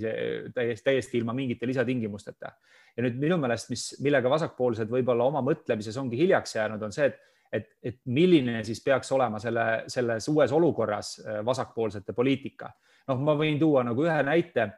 täiesti, 0.54 0.84
täiesti 0.84 1.18
ilma 1.20 1.34
mingite 1.36 1.68
lisatingimusteta. 1.70 2.52
ja 2.96 3.06
nüüd 3.06 3.18
minu 3.22 3.38
meelest, 3.38 3.70
mis, 3.70 3.84
millega 4.02 4.30
vasakpoolsed 4.30 4.90
võib-olla 4.90 5.28
oma 5.30 5.42
mõtlemises 5.46 5.96
ongi 6.00 6.18
hiljaks 6.18 6.56
jäänud, 6.58 6.82
on 6.82 6.94
see, 6.94 7.10
et 7.10 7.26
et, 7.52 7.66
et 7.82 7.96
milline 8.06 8.60
siis 8.62 8.78
peaks 8.84 9.08
olema 9.12 9.40
selle, 9.42 9.64
selles 9.90 10.28
uues 10.30 10.52
olukorras 10.54 11.16
vasakpoolsete 11.46 12.14
poliitika. 12.14 12.70
noh, 13.10 13.18
ma 13.26 13.34
võin 13.34 13.58
tuua 13.58 13.82
nagu 13.86 14.04
ühe 14.06 14.22
näite 14.22 14.68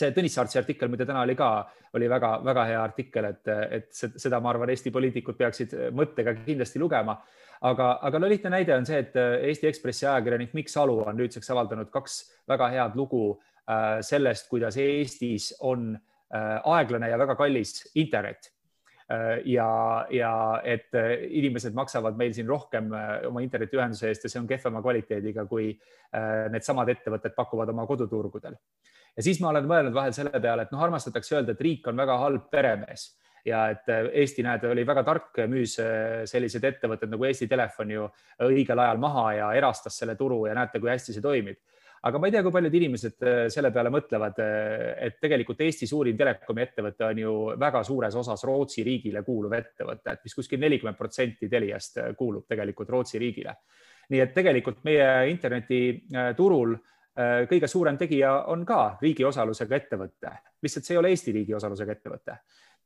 see 0.00 0.14
Tõnis 0.16 0.34
Saartsi 0.36 0.58
artikkel, 0.60 0.90
mida 0.92 1.06
täna 1.08 1.24
oli 1.26 1.36
ka, 1.38 1.50
oli 1.96 2.08
väga-väga 2.10 2.64
hea 2.70 2.80
artikkel, 2.82 3.30
et, 3.30 3.52
et 3.78 3.88
seda, 3.92 4.40
ma 4.40 4.52
arvan, 4.52 4.72
Eesti 4.72 4.92
poliitikud 4.94 5.38
peaksid 5.38 5.76
mõttega 5.96 6.34
kindlasti 6.40 6.82
lugema. 6.82 7.18
aga, 7.68 7.90
aga 8.08 8.18
no 8.18 8.28
lihtne 8.28 8.50
näide 8.50 8.76
on 8.76 8.86
see, 8.88 8.98
et 9.04 9.16
Eesti 9.16 9.68
Ekspressi 9.68 10.06
ajakirjanik 10.06 10.54
Mikk 10.56 10.72
Salu 10.72 11.00
on 11.04 11.18
nüüdseks 11.20 11.50
avaldanud 11.52 11.90
kaks 11.92 12.22
väga 12.48 12.70
head 12.72 12.96
lugu 12.96 13.24
äh, 13.34 14.00
sellest, 14.00 14.48
kuidas 14.48 14.76
Eestis 14.76 15.52
on 15.60 15.92
äh, 15.94 16.56
aeglane 16.64 17.10
ja 17.10 17.18
väga 17.18 17.36
kallis 17.36 17.84
internet 17.94 18.48
äh, 18.48 18.59
ja, 19.44 19.70
ja 20.14 20.32
et 20.62 20.94
inimesed 20.94 21.74
maksavad 21.74 22.14
meil 22.18 22.30
siin 22.36 22.46
rohkem 22.46 22.92
oma 23.26 23.42
internetiühenduse 23.42 24.06
eest 24.06 24.26
ja 24.26 24.30
see 24.30 24.38
on 24.38 24.46
kehvema 24.46 24.82
kvaliteediga, 24.84 25.48
kui 25.50 25.72
needsamad 26.54 26.92
ettevõtted 26.94 27.34
pakuvad 27.34 27.72
oma 27.74 27.88
koduturgudel 27.90 28.54
ja 29.16 29.24
siis 29.24 29.40
ma 29.42 29.50
olen 29.50 29.66
mõelnud 29.68 29.96
vahel 29.96 30.14
selle 30.16 30.40
peale, 30.42 30.66
et 30.66 30.74
noh, 30.74 30.82
armastatakse 30.84 31.36
öelda, 31.38 31.56
et 31.56 31.64
riik 31.64 31.88
on 31.90 31.98
väga 31.98 32.18
halb 32.22 32.46
peremees 32.52 33.08
ja 33.46 33.64
et 33.72 33.88
äh, 33.88 34.08
Eesti, 34.22 34.44
näed, 34.44 34.64
oli 34.68 34.84
väga 34.86 35.04
tark, 35.06 35.42
müüs 35.50 35.78
äh, 35.82 36.22
sellised 36.28 36.64
ettevõtted 36.66 37.10
nagu 37.12 37.26
Eesti 37.28 37.48
Telefon 37.50 37.94
ju 37.94 38.06
õigel 38.46 38.82
ajal 38.84 39.00
maha 39.02 39.26
ja 39.38 39.50
erastas 39.56 39.96
selle 40.00 40.16
turu 40.18 40.44
ja 40.48 40.56
näete, 40.58 40.80
kui 40.80 40.92
hästi 40.92 41.16
see 41.16 41.24
toimib. 41.24 41.60
Aga 42.02 42.18
ma 42.18 42.28
ei 42.28 42.34
tea, 42.34 42.42
kui 42.42 42.54
paljud 42.54 42.76
inimesed 42.80 43.26
äh, 43.26 43.40
selle 43.52 43.72
peale 43.74 43.92
mõtlevad, 43.92 44.42
et 45.06 45.20
tegelikult 45.20 45.60
Eesti 45.66 45.88
suurim 45.90 46.16
telekomi 46.16 46.64
ettevõte 46.64 47.08
on 47.08 47.22
ju 47.24 47.34
väga 47.60 47.82
suures 47.84 48.16
osas 48.22 48.44
Rootsi 48.48 48.84
riigile 48.86 49.24
kuuluv 49.26 49.56
ettevõte, 49.58 50.16
et 50.16 50.24
mis 50.24 50.36
kuskil 50.36 50.60
nelikümmend 50.62 50.98
protsenti 50.98 51.48
Teliast 51.48 52.00
kuulub 52.18 52.46
tegelikult 52.48 52.88
Rootsi 52.90 53.18
riigile. 53.18 53.56
nii 54.10 54.20
et 54.20 54.32
tegelikult 54.34 54.80
meie 54.84 55.30
internetiturul 55.30 56.74
Äh, 57.18 57.44
kõige 57.50 57.66
suurem 57.68 57.98
tegija 57.98 58.30
on 58.52 58.62
ka 58.66 58.96
riigi 59.00 59.24
osalusega 59.26 59.76
ettevõte, 59.80 60.30
lihtsalt 60.62 60.86
see 60.86 60.94
ei 60.94 61.00
ole 61.00 61.10
Eesti 61.10 61.32
riigi 61.34 61.56
osalusega 61.58 61.96
ettevõte. 61.96 62.36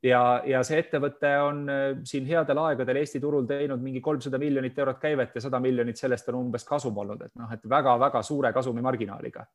Ja, 0.04 0.20
ja 0.46 0.60
see 0.66 0.80
ettevõte 0.82 1.30
on 1.44 1.64
äh, 1.70 1.84
siin 2.06 2.26
headel 2.28 2.60
aegadel 2.64 3.00
Eesti 3.00 3.20
turul 3.22 3.46
teinud 3.48 3.82
mingi 3.82 4.02
kolmsada 4.04 4.38
miljonit 4.40 4.78
eurot 4.78 5.00
käivet 5.02 5.34
ja 5.34 5.44
sada 5.44 5.60
miljonit 5.62 6.00
sellest 6.00 6.28
on 6.32 6.42
umbes 6.42 6.66
kasum 6.68 6.98
olnud, 7.04 7.24
et 7.26 7.34
noh, 7.40 7.50
et 7.54 7.64
väga-väga 7.70 8.22
suure 8.22 8.52
kasumimarginaaliga. 8.52 9.46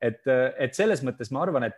et, 0.00 0.26
äh, 0.26 0.46
et 0.58 0.74
selles 0.74 1.02
mõttes 1.04 1.30
ma 1.30 1.42
arvan, 1.44 1.68
et 1.68 1.76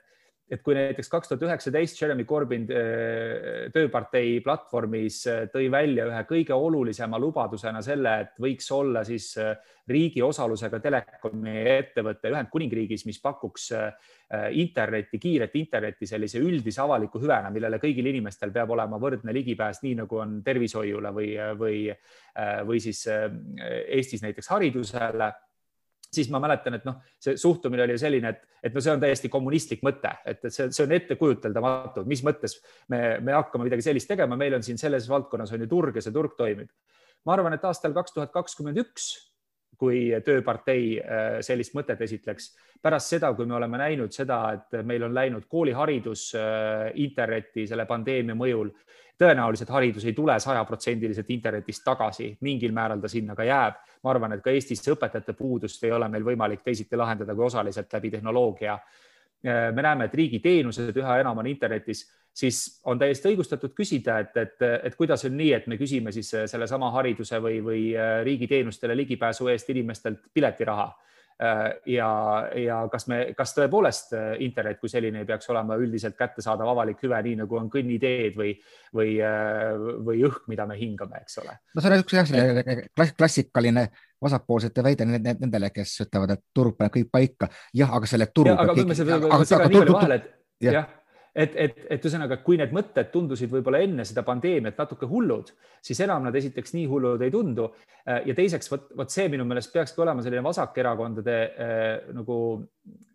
et 0.53 0.61
kui 0.61 0.75
näiteks 0.77 1.09
kaks 1.09 1.31
tuhat 1.31 1.45
üheksateist 1.47 2.01
Jeremy 2.01 2.27
Corbyn 2.29 2.67
äh, 2.69 3.69
tööpartei 3.73 4.35
platvormis 4.45 5.23
äh, 5.31 5.45
tõi 5.53 5.71
välja 5.73 6.05
ühe 6.11 6.23
kõige 6.29 6.57
olulisema 6.57 7.21
lubadusena 7.21 7.81
selle, 7.85 8.12
et 8.27 8.43
võiks 8.43 8.69
olla 8.77 9.01
siis 9.09 9.31
äh, 9.41 9.55
riigi 9.88 10.21
osalusega 10.23 10.81
telekomi 10.85 11.55
ettevõte 11.73 12.31
Ühendkuningriigis, 12.31 13.03
mis 13.09 13.19
pakuks 13.21 13.65
internetti, 14.55 15.19
kiiret 15.21 15.57
internetti 15.59 16.07
sellise 16.07 16.38
üldise 16.41 16.81
avaliku 16.85 17.19
hüvena, 17.21 17.51
millele 17.53 17.81
kõigil 17.83 18.07
inimestel 18.12 18.55
peab 18.55 18.71
olema 18.73 19.01
võrdne 19.03 19.35
ligipääs, 19.35 19.83
nii 19.83 19.97
nagu 20.05 20.21
on 20.23 20.38
tervishoiule 20.47 21.11
või, 21.12 21.33
või, 21.59 21.81
või 22.71 22.81
siis 22.81 23.03
Eestis 23.11 24.23
näiteks 24.23 24.53
haridusele 24.55 25.33
siis 26.12 26.31
ma 26.33 26.40
mäletan, 26.42 26.77
et 26.77 26.85
noh, 26.85 27.01
see 27.22 27.37
suhtumine 27.40 27.85
oli 27.87 27.96
selline, 28.01 28.35
et, 28.35 28.59
et 28.68 28.75
no 28.75 28.83
see 28.85 28.92
on 28.92 29.01
täiesti 29.03 29.31
kommunistlik 29.33 29.83
mõte, 29.87 30.12
et, 30.29 30.42
et 30.44 30.53
see, 30.53 30.68
see 30.75 30.85
on 30.85 30.94
ettekujuteldamatu, 30.98 32.05
mis 32.09 32.22
mõttes 32.27 32.59
me, 32.92 33.18
me 33.25 33.37
hakkame 33.37 33.68
midagi 33.68 33.87
sellist 33.88 34.11
tegema, 34.11 34.37
meil 34.38 34.59
on 34.59 34.66
siin 34.66 34.81
selles 34.81 35.09
valdkonnas 35.11 35.55
on 35.57 35.64
ju 35.64 35.70
turg 35.70 35.96
ja 35.96 36.05
see 36.05 36.14
turg 36.14 36.37
toimib. 36.38 36.68
ma 37.25 37.37
arvan, 37.37 37.55
et 37.57 37.64
aastal 37.64 37.94
kaks 37.96 38.16
tuhat 38.16 38.33
kakskümmend 38.35 38.83
üks, 38.83 39.12
kui 39.83 40.05
Tööpartei 40.23 40.95
äh, 41.01 41.40
sellist 41.42 41.75
mõtet 41.75 42.01
esitleks, 42.07 42.53
pärast 42.83 43.16
seda, 43.16 43.33
kui 43.35 43.49
me 43.51 43.57
oleme 43.59 43.81
näinud 43.81 44.14
seda, 44.14 44.38
et 44.55 44.83
meil 44.87 45.03
on 45.09 45.14
läinud 45.14 45.49
kooliharidus 45.51 46.29
äh, 46.38 46.90
internetti 47.03 47.66
selle 47.66 47.87
pandeemia 47.90 48.38
mõjul 48.38 48.71
tõenäoliselt 49.23 49.71
haridus 49.71 50.07
ei 50.09 50.14
tule 50.16 50.35
sajaprotsendiliselt 50.40 51.29
internetist 51.31 51.85
tagasi, 51.87 52.31
mingil 52.47 52.73
määral 52.75 53.03
ta 53.03 53.11
sinna 53.11 53.37
ka 53.38 53.45
jääb. 53.47 53.75
ma 54.03 54.11
arvan, 54.11 54.33
et 54.35 54.42
ka 54.42 54.51
Eestis 54.51 54.83
õpetajate 54.90 55.35
puudust 55.38 55.85
ei 55.85 55.92
ole 55.92 56.09
meil 56.09 56.25
võimalik 56.27 56.62
teisiti 56.64 56.97
lahendada 56.97 57.35
kui 57.35 57.45
osaliselt 57.47 57.92
läbi 57.92 58.11
tehnoloogia. 58.11 58.79
me 59.42 59.83
näeme, 59.83 60.05
et 60.05 60.14
riigi 60.14 60.38
teenused 60.38 60.97
üha 60.97 61.21
enam 61.21 61.38
on 61.38 61.47
internetis, 61.47 62.07
siis 62.35 62.81
on 62.88 62.99
täiesti 62.99 63.29
õigustatud 63.33 63.75
küsida, 63.77 64.18
et, 64.25 64.37
et, 64.37 64.66
et 64.88 64.97
kuidas 64.97 65.25
on 65.29 65.37
nii, 65.37 65.53
et 65.59 65.66
me 65.68 65.77
küsime 65.81 66.12
siis 66.12 66.33
sellesama 66.51 66.90
hariduse 66.95 67.40
või, 67.42 67.61
või 67.64 67.83
riigiteenustele 68.25 68.97
ligipääsu 68.97 69.49
eest 69.53 69.71
inimestelt 69.75 70.31
piletiraha 70.35 70.90
Äh, 71.42 71.73
ja, 71.87 72.09
ja 72.55 72.77
kas 72.92 73.09
me, 73.11 73.16
kas 73.35 73.55
tõepoolest 73.57 74.12
äh, 74.14 74.27
internet 74.45 74.79
kui 74.79 74.90
selline 74.90 75.23
ei 75.23 75.27
peaks 75.27 75.49
olema 75.51 75.75
üldiselt 75.81 76.14
kättesaadav 76.14 76.68
avalik 76.71 77.01
hüve, 77.03 77.18
nii 77.25 77.40
nagu 77.40 77.59
on 77.59 77.66
kõnniteed 77.73 78.37
või, 78.38 78.53
või, 78.95 79.16
äh, 79.27 79.73
või 80.07 80.23
õhk, 80.29 80.45
mida 80.53 80.68
me 80.71 80.77
hingame, 80.79 81.25
eks 81.25 81.40
ole. 81.42 81.57
no 81.75 81.83
see 81.83 81.90
on 81.90 82.05
üks 82.05 82.14
jah, 82.18 82.29
selline 82.31 82.77
klassikaline 83.18 83.87
vasakpoolsete 84.23 84.85
väide 84.87 85.09
nendele, 85.09 85.73
kes 85.75 85.97
ütlevad, 86.05 86.37
et 86.37 86.45
turg 86.55 86.77
paneb 86.79 86.95
kõik 86.95 87.11
paika. 87.11 87.51
jah, 87.75 87.90
aga 87.99 88.12
selle 88.12 88.31
turu. 88.31 88.55
aga 88.55 88.79
võime 88.79 88.99
seda 88.99 89.18
segada 89.18 89.73
nii 89.73 89.81
palju 89.81 89.99
vahele, 89.99 90.21
et 90.21 90.68
jah 90.68 90.79
ja 90.79 90.88
et, 91.35 91.55
et, 91.57 91.81
et 91.97 92.05
ühesõnaga, 92.05 92.38
kui 92.45 92.59
need 92.61 92.73
mõtted 92.77 93.11
tundusid 93.12 93.51
võib-olla 93.53 93.81
enne 93.85 94.05
seda 94.09 94.25
pandeemiat 94.27 94.79
natuke 94.79 95.09
hullud, 95.09 95.53
siis 95.85 96.01
enam 96.05 96.27
nad 96.27 96.37
esiteks 96.37 96.75
nii 96.77 96.87
hullud 96.90 97.23
ei 97.25 97.33
tundu. 97.33 97.71
Äh, 98.05 98.23
ja 98.29 98.37
teiseks, 98.37 98.71
vot, 98.73 98.90
vot 98.99 99.12
see 99.12 99.29
minu 99.33 99.47
meelest 99.49 99.73
peakski 99.73 100.03
olema 100.05 100.25
selline 100.25 100.45
vasakerakondade 100.45 101.37
äh, 101.51 101.92
nagu 102.16 102.38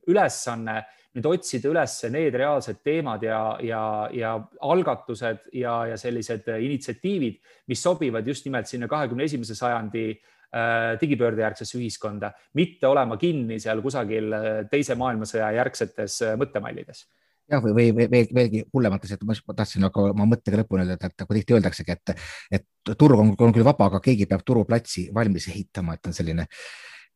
ülesanne 0.07 0.79
nüüd 1.17 1.27
otsida 1.29 1.69
üles 1.71 1.93
need 2.13 2.35
reaalsed 2.37 2.81
teemad 2.85 3.23
ja, 3.25 3.41
ja, 3.65 3.81
ja 4.13 4.33
algatused 4.69 5.47
ja, 5.57 5.79
ja 5.89 5.97
sellised 5.97 6.49
initsiatiivid, 6.53 7.39
mis 7.71 7.81
sobivad 7.81 8.27
just 8.27 8.45
nimelt 8.45 8.69
sinna 8.69 8.89
kahekümne 8.89 9.25
esimese 9.25 9.57
sajandi 9.57 10.07
äh, 10.13 10.97
digipöördejärgsesse 11.01 11.77
ühiskonda, 11.79 12.31
mitte 12.57 12.89
olema 12.89 13.17
kinni 13.21 13.59
seal 13.61 13.81
kusagil 13.85 14.33
teise 14.71 14.97
maailmasõja 14.97 15.53
järgsetes 15.57 16.19
mõttemallides 16.37 17.05
jah, 17.51 17.63
või, 17.63 17.73
või, 17.73 17.87
või 17.95 18.07
veel, 18.11 18.29
veelgi 18.35 18.63
hullemates, 18.73 19.13
et 19.15 19.23
ma 19.27 19.35
tahtsin 19.55 19.87
aga 19.87 20.09
oma 20.11 20.27
mõttega 20.29 20.61
lõpuni 20.61 20.85
öelda, 20.85 21.09
et 21.09 21.23
nagu 21.23 21.37
tihti 21.37 21.55
öeldaksegi, 21.57 21.95
et, 21.95 22.13
et 22.59 22.93
turg 22.99 23.19
on, 23.19 23.33
on 23.33 23.55
küll 23.55 23.67
vaba, 23.67 23.89
aga 23.91 24.01
keegi 24.03 24.27
peab 24.29 24.43
turuplatsi 24.47 25.07
valmis 25.15 25.49
ehitama, 25.51 25.97
et 25.97 26.09
on 26.09 26.17
selline 26.17 26.47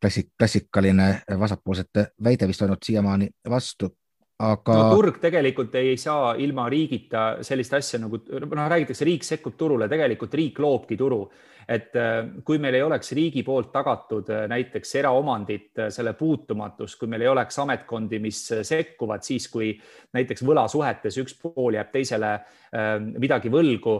klassik, 0.02 0.32
klassikaline 0.38 1.08
vasakpoolsete 1.38 2.06
väide 2.24 2.48
vist 2.50 2.62
olnud 2.64 2.82
siiamaani 2.84 3.30
vastu. 3.50 3.92
aga 4.42 4.74
no,. 4.74 4.94
turg 4.96 5.20
tegelikult 5.22 5.74
ei 5.78 5.96
saa 5.96 6.34
ilma 6.34 6.64
riigita 6.72 7.44
sellist 7.46 7.74
asja 7.78 8.00
nagu, 8.02 8.18
noh, 8.26 8.68
räägitakse, 8.72 9.04
riik 9.06 9.24
sekkub 9.24 9.54
turule, 9.56 9.88
tegelikult 9.88 10.34
riik 10.34 10.58
loobki 10.58 10.96
turu 10.96 11.26
et 11.68 11.96
äh, 11.96 12.22
kui 12.44 12.58
meil 12.62 12.76
ei 12.76 12.84
oleks 12.84 13.12
riigi 13.16 13.42
poolt 13.46 13.72
tagatud 13.74 14.30
äh, 14.32 14.46
näiteks 14.50 14.96
eraomandit, 15.00 15.70
äh, 15.78 15.90
selle 15.94 16.14
puutumatus, 16.18 16.96
kui 17.00 17.10
meil 17.10 17.24
ei 17.26 17.30
oleks 17.32 17.58
ametkondi, 17.62 18.18
mis 18.22 18.40
sekkuvad 18.66 19.24
siis, 19.26 19.48
kui 19.52 19.72
näiteks 20.16 20.44
võlasuhetes 20.46 21.18
üks 21.22 21.36
pool 21.40 21.78
jääb 21.78 21.92
teisele 21.92 22.34
midagi 23.20 23.50
võlgu, 23.52 23.98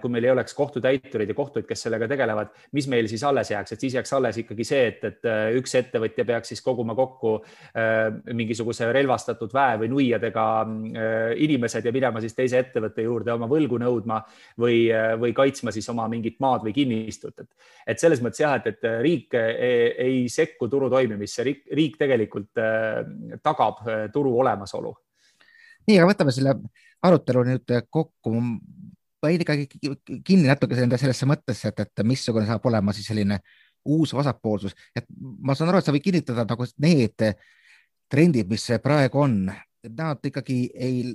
kui 0.00 0.12
meil 0.12 0.24
ei 0.24 0.30
oleks 0.32 0.54
kohtutäiturid 0.56 1.28
ja 1.28 1.34
kohtuid, 1.36 1.66
kes 1.68 1.82
sellega 1.84 2.06
tegelevad, 2.08 2.54
mis 2.72 2.86
meil 2.88 3.04
siis 3.10 3.20
alles 3.28 3.50
jääks, 3.52 3.74
et 3.74 3.82
siis 3.84 3.98
jääks 3.98 4.14
alles 4.16 4.38
ikkagi 4.40 4.64
see, 4.64 4.86
et, 4.88 5.04
et 5.04 5.28
üks 5.58 5.74
ettevõtja 5.76 6.24
peaks 6.24 6.54
siis 6.54 6.64
koguma 6.64 6.96
kokku 6.96 7.34
mingisuguse 8.32 8.88
relvastatud 8.96 9.52
väe 9.52 9.76
või 9.82 9.90
nuiadega 9.92 10.46
inimesed 11.36 11.84
ja 11.84 11.92
minema 11.92 12.24
siis 12.24 12.36
teise 12.38 12.62
ettevõtte 12.64 13.04
juurde 13.04 13.34
oma 13.36 13.48
võlgu 13.50 13.82
nõudma 13.84 14.22
või, 14.56 14.86
või 15.20 15.36
kaitsma 15.36 15.74
siis 15.76 15.88
oma 15.92 16.08
mingit 16.08 16.40
maad 16.40 16.64
või 16.64 16.72
kinni 16.80 17.03
kinnistud, 17.04 17.34
et, 17.42 17.70
et 17.92 18.00
selles 18.00 18.22
mõttes 18.24 18.40
jah, 18.40 18.56
et, 18.58 18.70
et 18.72 18.88
riik 19.04 19.36
ei, 19.38 19.90
ei 20.06 20.20
sekku 20.32 20.68
turu 20.72 20.88
toimimisse, 20.92 21.44
riik, 21.46 21.64
riik 21.76 21.98
tegelikult 22.00 22.62
äh, 22.62 23.02
tagab 23.44 23.82
äh, 23.84 24.06
turu 24.14 24.34
olemasolu. 24.40 24.94
nii, 25.88 25.98
aga 25.98 26.10
võtame 26.10 26.34
selle 26.34 26.56
arutelu 27.04 27.44
nüüd 27.50 27.74
kokku. 27.92 28.32
ma 29.24 29.32
jäin 29.32 29.44
ikkagi 29.44 29.68
kinni 30.24 30.48
natuke 30.48 30.76
sellesse 30.76 31.28
mõttesse, 31.28 31.72
et, 31.72 31.84
et 31.84 32.04
missugune 32.04 32.46
saab 32.48 32.66
olema 32.68 32.92
siis 32.92 33.08
selline 33.08 33.40
uus 33.84 34.14
vasakpoolsus, 34.16 34.74
et 34.96 35.06
ma 35.14 35.54
saan 35.56 35.70
aru, 35.70 35.80
et 35.80 35.86
sa 35.86 35.92
võid 35.92 36.04
kinnitada 36.04 36.46
nagu 36.48 36.66
need 36.80 37.28
trendid, 38.10 38.48
mis 38.48 38.64
praegu 38.84 39.20
on, 39.24 39.38
nad 39.92 40.28
ikkagi 40.28 40.58
ei 40.72 41.14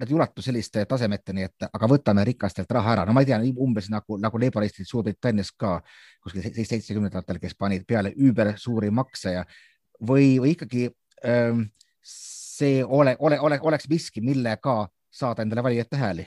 nad 0.00 0.10
ei 0.10 0.14
ulatu 0.14 0.42
selliste 0.44 0.84
tasemeteni, 0.88 1.46
et 1.48 1.68
aga 1.72 1.88
võtame 1.88 2.24
rikastelt 2.28 2.70
raha 2.76 2.92
ära, 2.96 3.06
no 3.08 3.14
ma 3.16 3.22
ei 3.24 3.30
tea, 3.30 3.38
umbes 3.64 3.88
nagu, 3.92 4.18
nagu 4.20 4.40
laboristid 4.40 4.88
Suurbritannias 4.88 5.52
ka 5.56 5.78
kuskil 6.24 6.44
seitsmekümnendatel, 6.52 7.40
kes 7.40 7.56
panid 7.58 7.86
peale 7.88 8.12
üüber 8.12 8.54
suuri 8.60 8.90
makse 8.90 9.38
ja 9.38 9.44
või, 10.00 10.36
või 10.42 10.52
ikkagi 10.56 10.88
ähm, 11.24 11.68
see 12.02 12.82
ole, 12.84 13.16
ole, 13.18 13.40
ole, 13.40 13.60
oleks 13.62 13.88
miski, 13.88 14.20
millega 14.24 14.84
saada 15.10 15.44
endale 15.44 15.64
valijate 15.64 15.96
hääli. 16.00 16.26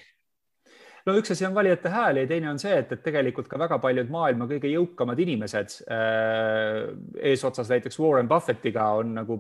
No 1.05 1.15
üks 1.17 1.31
asi 1.33 1.45
on 1.47 1.55
valijate 1.55 1.89
hääl 1.89 2.19
ja 2.21 2.27
teine 2.27 2.49
on 2.51 2.59
see, 2.61 2.73
et, 2.81 2.91
et 2.91 3.01
tegelikult 3.05 3.47
ka 3.49 3.57
väga 3.61 3.79
paljud 3.81 4.11
maailma 4.13 4.45
kõige 4.49 4.69
jõukamad 4.69 5.21
inimesed 5.23 5.77
äh, 5.89 6.89
eesotsas 7.31 7.71
näiteks 7.71 7.97
Warren 8.01 8.27
Buffettiga 8.29 8.91
on 8.99 9.15
nagu 9.21 9.39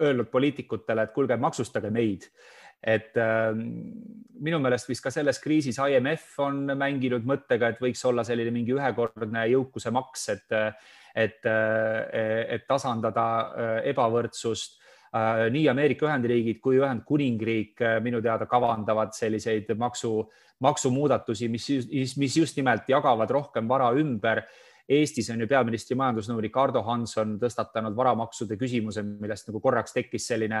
öelnud 0.00 0.28
poliitikutele, 0.32 1.06
et 1.06 1.14
kuulge, 1.14 1.38
maksustage 1.40 1.92
meid 1.94 2.26
et 2.86 3.18
äh, 3.18 3.50
minu 4.46 4.60
meelest 4.62 4.88
vist 4.90 5.02
ka 5.04 5.10
selles 5.10 5.40
kriisis 5.42 5.78
IMF 5.82 6.36
on 6.44 6.62
mänginud 6.78 7.26
mõttega, 7.26 7.72
et 7.72 7.82
võiks 7.82 8.02
olla 8.06 8.24
selline 8.26 8.52
mingi 8.54 8.74
ühekordne 8.76 9.46
jõukuse 9.50 9.90
maks, 9.94 10.28
et, 10.36 10.56
et, 11.16 11.48
et 11.48 12.66
tasandada 12.68 13.26
äh, 13.26 13.78
ebavõrdsust 13.92 14.78
äh,. 15.10 15.46
nii 15.52 15.66
Ameerika 15.72 16.06
Ühendriigid 16.06 16.60
kui 16.62 16.78
Ühendkuningriik 16.78 17.82
äh, 17.82 17.98
minu 18.04 18.22
teada 18.22 18.46
kavandavad 18.50 19.16
selliseid 19.16 19.72
maksu, 19.78 20.20
maksumuudatusi, 20.62 21.50
mis, 21.50 21.68
mis 22.20 22.38
just 22.38 22.56
nimelt 22.60 22.88
jagavad 22.88 23.34
rohkem 23.34 23.68
vara 23.68 23.90
ümber 23.98 24.44
Eestis 24.86 25.26
on 25.34 25.40
ju 25.42 25.48
peaministri 25.50 25.96
majandusnõunik 25.98 26.54
Ardo 26.62 26.78
Hanson 26.86 27.32
tõstatanud 27.42 27.96
varamaksude 27.98 28.54
küsimuse, 28.58 29.02
millest 29.02 29.48
nagu 29.48 29.58
korraks 29.62 29.96
tekkis 29.96 30.28
selline 30.30 30.60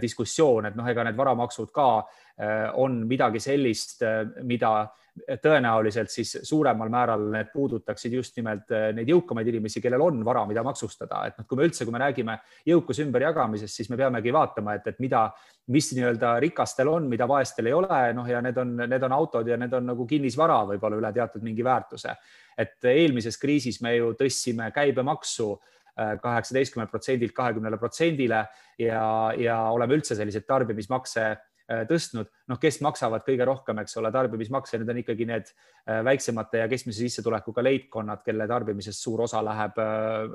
diskussioon, 0.00 0.70
et 0.70 0.76
noh, 0.76 0.86
ega 0.88 1.04
need 1.04 1.16
varamaksud 1.16 1.72
ka 1.74 1.88
äh, 2.00 2.70
on 2.80 3.02
midagi 3.08 3.42
sellist, 3.42 4.02
äh, 4.02 4.22
mida 4.42 4.76
tõenäoliselt 5.14 6.10
siis 6.10 6.32
suuremal 6.42 6.88
määral 6.90 7.28
need 7.30 7.52
puudutaksid 7.52 8.16
just 8.16 8.34
nimelt 8.40 8.72
neid 8.96 9.06
jõukamaid 9.12 9.46
inimesi, 9.46 9.78
kellel 9.78 10.02
on 10.02 10.24
vara, 10.26 10.42
mida 10.50 10.64
maksustada, 10.66 11.20
et 11.28 11.36
noh, 11.38 11.46
kui 11.46 11.60
me 11.60 11.68
üldse, 11.68 11.86
kui 11.86 11.94
me 11.94 12.00
räägime 12.02 12.34
jõukuse 12.66 13.04
ümberjagamisest, 13.06 13.78
siis 13.78 13.90
me 13.92 13.98
peamegi 14.00 14.32
vaatama, 14.34 14.74
et, 14.74 14.88
et 14.90 14.98
mida, 15.04 15.28
mis 15.70 15.92
nii-öelda 15.94 16.32
rikastel 16.42 16.90
on, 16.90 17.06
mida 17.10 17.28
vaestel 17.30 17.70
ei 17.70 17.76
ole, 17.76 18.00
noh 18.16 18.26
ja 18.26 18.40
need 18.42 18.58
on, 18.58 18.74
need 18.82 19.06
on 19.06 19.14
autod 19.14 19.52
ja 19.52 19.60
need 19.60 19.76
on 19.78 19.86
nagu 19.92 20.06
kinnisvara 20.10 20.64
võib-olla 20.72 20.98
üle 20.98 21.12
teatud 21.14 21.46
mingi 21.46 21.62
väärtuse. 21.64 22.16
Et 22.58 22.90
eelmises 22.90 23.38
kriisis 23.38 23.78
me 23.86 23.94
ju 23.94 24.12
tõstsime 24.18 24.72
käibemaksu 24.74 25.52
äh, 25.54 25.74
kaheksateistkümnelt 25.96 26.90
protsendilt 26.90 27.34
kahekümnele 27.36 27.78
protsendile 27.78 28.44
ja, 28.78 29.04
ja 29.38 29.58
oleme 29.70 29.98
üldse 29.98 30.16
selliseid 30.18 30.46
tarbimismakse 30.48 31.24
äh, 31.30 31.84
tõstnud, 31.90 32.30
noh, 32.50 32.60
kes 32.60 32.80
maksavad 32.84 33.26
kõige 33.26 33.46
rohkem, 33.48 33.78
eks 33.84 33.98
ole, 34.00 34.10
tarbimismakse, 34.14 34.80
need 34.80 34.90
on 34.90 35.02
ikkagi 35.04 35.28
need 35.30 35.50
äh, 35.50 36.02
väiksemate 36.06 36.64
ja 36.64 36.68
keskmise 36.70 37.04
sissetulekuga 37.04 37.64
leibkonnad, 37.64 38.24
kelle 38.26 38.48
tarbimisest 38.50 39.06
suur 39.06 39.26
osa 39.28 39.42
läheb, 39.44 39.78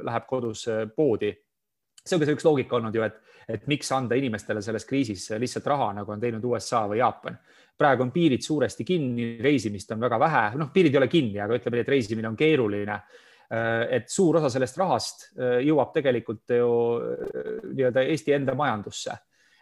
läheb 0.08 0.30
kodus 0.30 0.68
poodi. 0.96 1.34
see 2.06 2.16
on 2.16 2.22
ka 2.22 2.30
see 2.30 2.38
üks 2.38 2.48
loogika 2.48 2.80
olnud 2.80 2.96
ju, 2.96 3.04
et, 3.04 3.20
et 3.50 3.68
miks 3.68 3.92
anda 3.92 4.16
inimestele 4.16 4.62
selles 4.62 4.86
kriisis 4.86 5.30
lihtsalt 5.38 5.68
raha, 5.68 5.94
nagu 6.00 6.12
on 6.12 6.20
teinud 6.20 6.46
USA 6.46 6.86
või 6.88 7.04
Jaapan 7.04 7.38
praegu 7.80 8.04
on 8.04 8.12
piirid 8.12 8.44
suuresti 8.44 8.84
kinni, 8.84 9.38
reisimist 9.44 9.92
on 9.96 10.04
väga 10.04 10.20
vähe, 10.20 10.44
noh, 10.60 10.72
piirid 10.74 10.96
ei 10.96 11.00
ole 11.00 11.08
kinni, 11.12 11.40
aga 11.40 11.56
ütleme 11.56 11.78
nii, 11.78 11.86
et 11.86 11.92
reisimine 11.96 12.28
on 12.28 12.38
keeruline. 12.40 12.98
Äh, 13.50 13.88
et 13.98 14.12
suur 14.14 14.38
osa 14.38 14.50
sellest 14.54 14.76
rahast 14.78 15.24
äh, 15.34 15.56
jõuab 15.66 15.90
tegelikult 15.96 16.52
ju 16.54 16.74
äh, 17.02 17.48
nii-öelda 17.72 18.04
Eesti 18.14 18.36
enda 18.36 18.54
majandusse. 18.58 19.16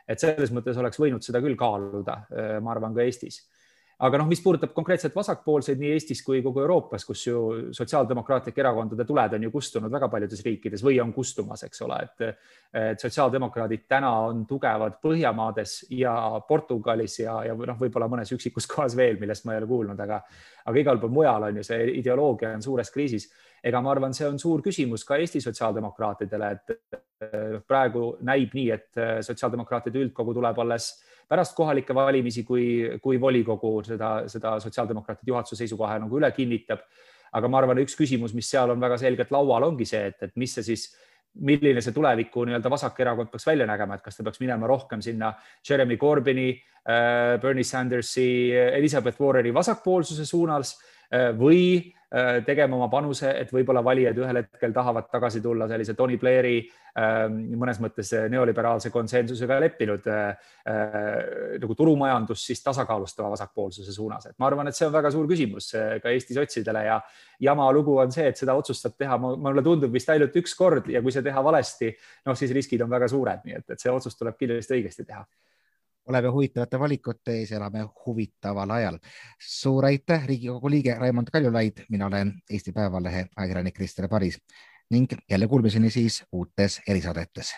et 0.08 0.20
selles 0.20 0.52
mõttes 0.56 0.76
oleks 0.80 1.00
võinud 1.00 1.24
seda 1.24 1.42
küll 1.44 1.58
kaaluda, 1.60 2.14
ma 2.64 2.72
arvan, 2.72 2.94
ka 2.96 3.04
Eestis 3.04 3.42
aga 3.98 4.20
noh, 4.22 4.28
mis 4.30 4.42
puudutab 4.46 4.76
konkreetselt 4.78 5.16
vasakpoolseid 5.18 5.80
nii 5.82 5.96
Eestis 5.96 6.20
kui 6.26 6.44
kogu 6.46 6.62
Euroopas, 6.62 7.06
kus 7.06 7.24
ju 7.26 7.40
sotsiaaldemokraatlike 7.74 8.62
erakondade 8.62 9.06
tuled 9.10 9.34
on 9.34 9.48
ju 9.48 9.52
kustunud 9.54 9.94
väga 9.94 10.10
paljudes 10.14 10.44
riikides 10.46 10.84
või 10.86 11.00
on 11.02 11.14
kustumas, 11.16 11.64
eks 11.66 11.82
ole, 11.86 11.98
et, 12.06 12.46
et 12.78 13.02
sotsiaaldemokraadid 13.02 13.88
täna 13.90 14.12
on 14.28 14.46
tugevad 14.50 15.00
Põhjamaades 15.02 15.80
ja 15.98 16.14
Portugalis 16.48 17.18
ja, 17.24 17.40
ja 17.50 17.58
noh, 17.58 17.80
võib-olla 17.82 18.10
mõnes 18.12 18.34
üksikus 18.38 18.70
kohas 18.74 18.98
veel, 18.98 19.18
millest 19.22 19.50
ma 19.50 19.56
ei 19.56 19.64
ole 19.64 19.72
kuulnud, 19.72 20.06
aga, 20.06 20.22
aga 20.70 20.84
igal 20.84 21.02
pool 21.02 21.16
mujal 21.18 21.50
on 21.50 21.58
ju 21.58 21.66
see 21.66 21.90
ideoloogia 21.98 22.54
on 22.54 22.62
suures 22.62 22.94
kriisis. 22.94 23.32
ega 23.64 23.82
ma 23.82 23.92
arvan, 23.92 24.14
see 24.14 24.28
on 24.30 24.38
suur 24.40 24.62
küsimus 24.62 25.04
ka 25.04 25.18
Eesti 25.18 25.42
sotsiaaldemokraatidele, 25.42 26.52
et 26.54 27.64
praegu 27.68 28.12
näib 28.22 28.54
nii, 28.54 28.70
et 28.72 29.00
sotsiaaldemokraatide 29.26 30.06
üldkogu 30.06 30.38
tuleb 30.38 30.60
alles 30.62 30.92
pärast 31.28 31.56
kohalikke 31.56 31.96
valimisi, 31.96 32.44
kui, 32.48 32.66
kui 33.04 33.20
volikogu 33.22 33.82
seda, 33.86 34.12
seda 34.32 34.58
sotsiaaldemokraatide 34.64 35.34
juhatuse 35.34 35.60
seisukoha 35.64 36.00
nagu 36.06 36.20
üle 36.20 36.32
kinnitab. 36.36 36.86
aga 37.38 37.48
ma 37.52 37.58
arvan, 37.60 37.82
üks 37.84 37.98
küsimus, 38.00 38.32
mis 38.34 38.48
seal 38.50 38.72
on 38.72 38.80
väga 38.80 38.96
selgelt 38.98 39.32
laual, 39.36 39.66
ongi 39.68 39.86
see, 39.86 40.06
et, 40.08 40.22
et 40.24 40.32
mis 40.40 40.54
see 40.56 40.64
siis 40.64 40.86
milline 41.44 41.82
see 41.84 41.94
tuleviku 41.94 42.46
nii-öelda 42.48 42.72
vasakerakond 42.72 43.30
peaks 43.34 43.46
välja 43.48 43.68
nägema, 43.68 43.98
et 43.98 44.06
kas 44.06 44.16
ta 44.18 44.24
peaks 44.24 44.40
minema 44.40 44.68
rohkem 44.68 45.04
sinna 45.04 45.34
Jeremy 45.70 45.98
Corbyni 45.98 46.50
äh,, 46.54 47.36
Bernie 47.42 47.68
Sandersi, 47.68 48.54
Elizabeth 48.56 49.22
Warreni 49.22 49.54
vasakpoolsuse 49.54 50.26
suunas 50.26 50.78
äh, 51.12 51.30
või 51.38 51.92
tegema 52.46 52.78
oma 52.78 52.88
panuse, 52.88 53.34
et 53.36 53.50
võib-olla 53.52 53.82
valijad 53.84 54.16
ühel 54.22 54.40
hetkel 54.40 54.72
tahavad 54.72 55.10
tagasi 55.12 55.42
tulla 55.44 55.66
sellise 55.68 55.92
Tony 55.98 56.16
Blairi 56.18 56.62
ähm, 56.96 57.42
mõnes 57.60 57.82
mõttes 57.84 58.14
neoliberaalse 58.32 58.92
konsensusega 58.94 59.58
leppinud 59.60 60.08
äh, 60.08 60.54
äh, 60.72 61.58
nagu 61.60 61.76
turumajandust 61.76 62.48
siis 62.48 62.64
tasakaalustava 62.64 63.34
vasakpoolsuse 63.34 63.92
suunas, 63.92 64.30
et 64.30 64.38
ma 64.40 64.48
arvan, 64.48 64.72
et 64.72 64.80
see 64.80 64.88
on 64.88 64.96
väga 64.96 65.12
suur 65.12 65.28
küsimus 65.28 65.74
ka 65.76 66.14
Eesti 66.14 66.38
sotsidele 66.38 66.86
ja 66.88 67.02
jama 67.44 67.68
lugu 67.76 67.98
on 68.00 68.16
see, 68.16 68.30
et 68.32 68.40
seda 68.40 68.56
otsustab 68.56 68.96
teha, 68.96 69.20
mulle 69.20 69.66
tundub 69.66 69.92
vist 69.92 70.08
ainult 70.14 70.40
üks 70.40 70.56
kord 70.56 70.88
ja 70.94 71.04
kui 71.04 71.12
see 71.12 71.26
teha 71.28 71.44
valesti, 71.44 71.92
noh 72.30 72.40
siis 72.40 72.56
riskid 72.56 72.88
on 72.88 72.96
väga 72.96 73.12
suured, 73.12 73.44
nii 73.44 73.60
et, 73.60 73.68
et 73.76 73.84
see 73.84 73.92
otsus 73.92 74.16
tuleb 74.16 74.40
kindlasti 74.40 74.80
õigesti 74.80 75.04
teha 75.04 75.26
oleme 76.08 76.28
huvitavate 76.28 76.80
valikute 76.80 77.36
ees, 77.40 77.52
elame 77.52 77.86
huvitaval 78.06 78.70
ajal. 78.70 79.00
suur 79.40 79.86
aitäh, 79.86 80.28
Riigikogu 80.28 80.70
liige 80.70 80.96
Raimond 80.96 81.28
Kaljulaid, 81.32 81.86
mina 81.90 82.06
olen 82.06 82.34
Eesti 82.50 82.72
Päevalehe 82.72 83.28
ajakirjanik 83.36 83.74
Krister 83.74 84.08
Paris 84.08 84.40
ning 84.92 85.12
jälle 85.30 85.48
kuulmiseni 85.48 85.90
siis 85.90 86.24
uutes 86.32 86.82
erisaadetes. 86.88 87.56